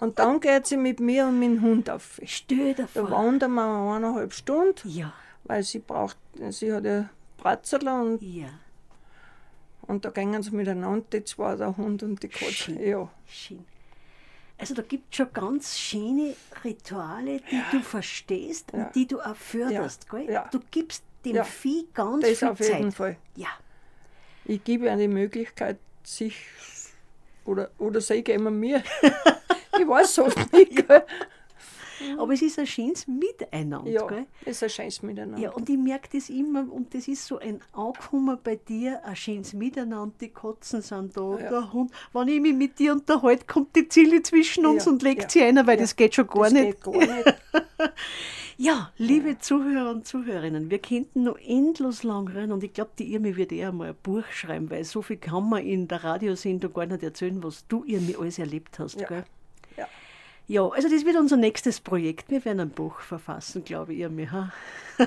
[0.00, 2.20] Und dann geht sie mit mir und mit dem Hund auf.
[2.24, 3.10] Stell dir Da vor.
[3.10, 3.62] wandern wir
[3.94, 5.12] eineinhalb Stunden, Ja,
[5.44, 6.16] weil sie braucht,
[6.50, 8.48] sie hat ja Bratzel und, ja,
[9.82, 12.52] und da gehen sie miteinander, die zwei, der Hund und die Katze.
[12.52, 12.82] Schön.
[12.86, 13.08] Ja.
[13.26, 13.64] schön.
[14.56, 18.84] Also da gibt es schon ganz schöne Rituale, die du verstehst Ja.
[18.86, 20.06] und die du auch förderst.
[20.12, 20.18] Ja.
[20.20, 20.48] Ja.
[20.52, 21.44] Du gibst dem Ja.
[21.44, 22.94] Vieh ganz Das viel auf jeden Zeit.
[22.94, 23.16] Fall.
[23.36, 23.48] Ja,
[24.44, 26.36] Ich gebe die Möglichkeit, sich
[27.44, 28.82] oder, oder sie geben mir.
[29.78, 30.84] ich weiß oft nicht.
[31.98, 32.18] Gell?
[32.18, 33.90] aber es ist ein schönes Miteinander.
[33.90, 34.26] Ja, Gell?
[34.44, 35.38] das ist ein Scheiß miteinander.
[35.40, 39.16] Ja, und ich merke das immer, und das ist so ein Ankommen bei dir, ein
[39.16, 41.50] schönes Miteinander, die Katzen sind da, Ja.
[41.50, 41.90] der Hund.
[42.12, 45.28] Wenn ich mich mit dir unterhalte, kommt die Zilli zwischen uns Ja, und legt ja,
[45.28, 45.82] sie einer, weil ja.
[45.82, 46.82] das geht schon gar das nicht.
[46.82, 47.34] geht gar nicht.
[48.56, 53.12] Ja, liebe Zuhörer und Zuhörerinnen, wir könnten noch endlos lang reden und ich glaube, die
[53.12, 56.72] Irmi wird eher mal ein Buch schreiben, weil so viel kann man in der Radiosendung
[56.72, 58.96] gar nicht erzählen, was du Irmi alles erlebt hast.
[58.96, 59.24] Gell?
[60.46, 60.68] Ja.
[60.68, 62.30] Also das wird unser nächstes Projekt.
[62.30, 64.26] Wir werden ein Buch verfassen, glaube ich, Irmi.
[64.26, 64.52] Ha?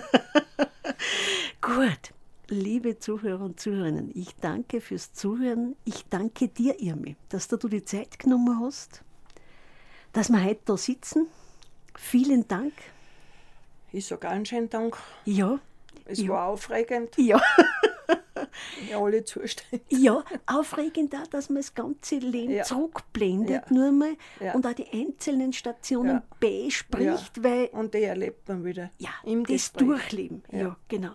[1.62, 2.14] Gut,
[2.50, 5.76] liebe Zuhörer und Zuhörerinnen, ich danke fürs Zuhören.
[5.86, 9.02] Ich danke dir, Irmi, dass du die Zeit genommen hast,
[10.14, 11.28] dass wir heute da sitzen.
[11.96, 12.74] Vielen Dank.
[13.92, 14.98] Ich sage einen schönen Dank.
[15.26, 15.60] Ja,
[16.06, 16.30] Es Ja.
[16.30, 17.42] war aufregend, ja.
[18.90, 19.84] in alle Zustände.
[19.90, 22.64] Ja, aufregend auch, dass man das ganze Leben Ja.
[22.64, 23.74] zurückblendet, Ja.
[23.74, 24.54] nur mal Ja.
[24.54, 26.24] und auch die einzelnen Stationen Ja.
[26.40, 29.88] bespricht, weil Und die erlebt man wieder ja, im das Gespräch.
[29.88, 30.44] Durchleben.
[30.52, 30.58] Ja.
[30.60, 30.78] Ja.
[30.88, 31.12] genau.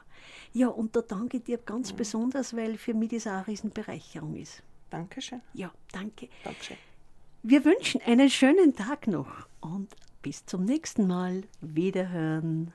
[0.55, 4.37] Ja, und da danke ich dir ganz besonders, weil für mich das auch eine Riesenbereicherung
[4.37, 4.63] ist.
[4.91, 5.41] Dankeschön.
[5.55, 6.29] Ja, danke.
[6.45, 6.77] Dankeschön.
[7.43, 9.89] Wir wünschen einen schönen Tag noch und
[10.21, 11.43] bis zum nächsten Mal.
[11.61, 12.73] Wiederhören.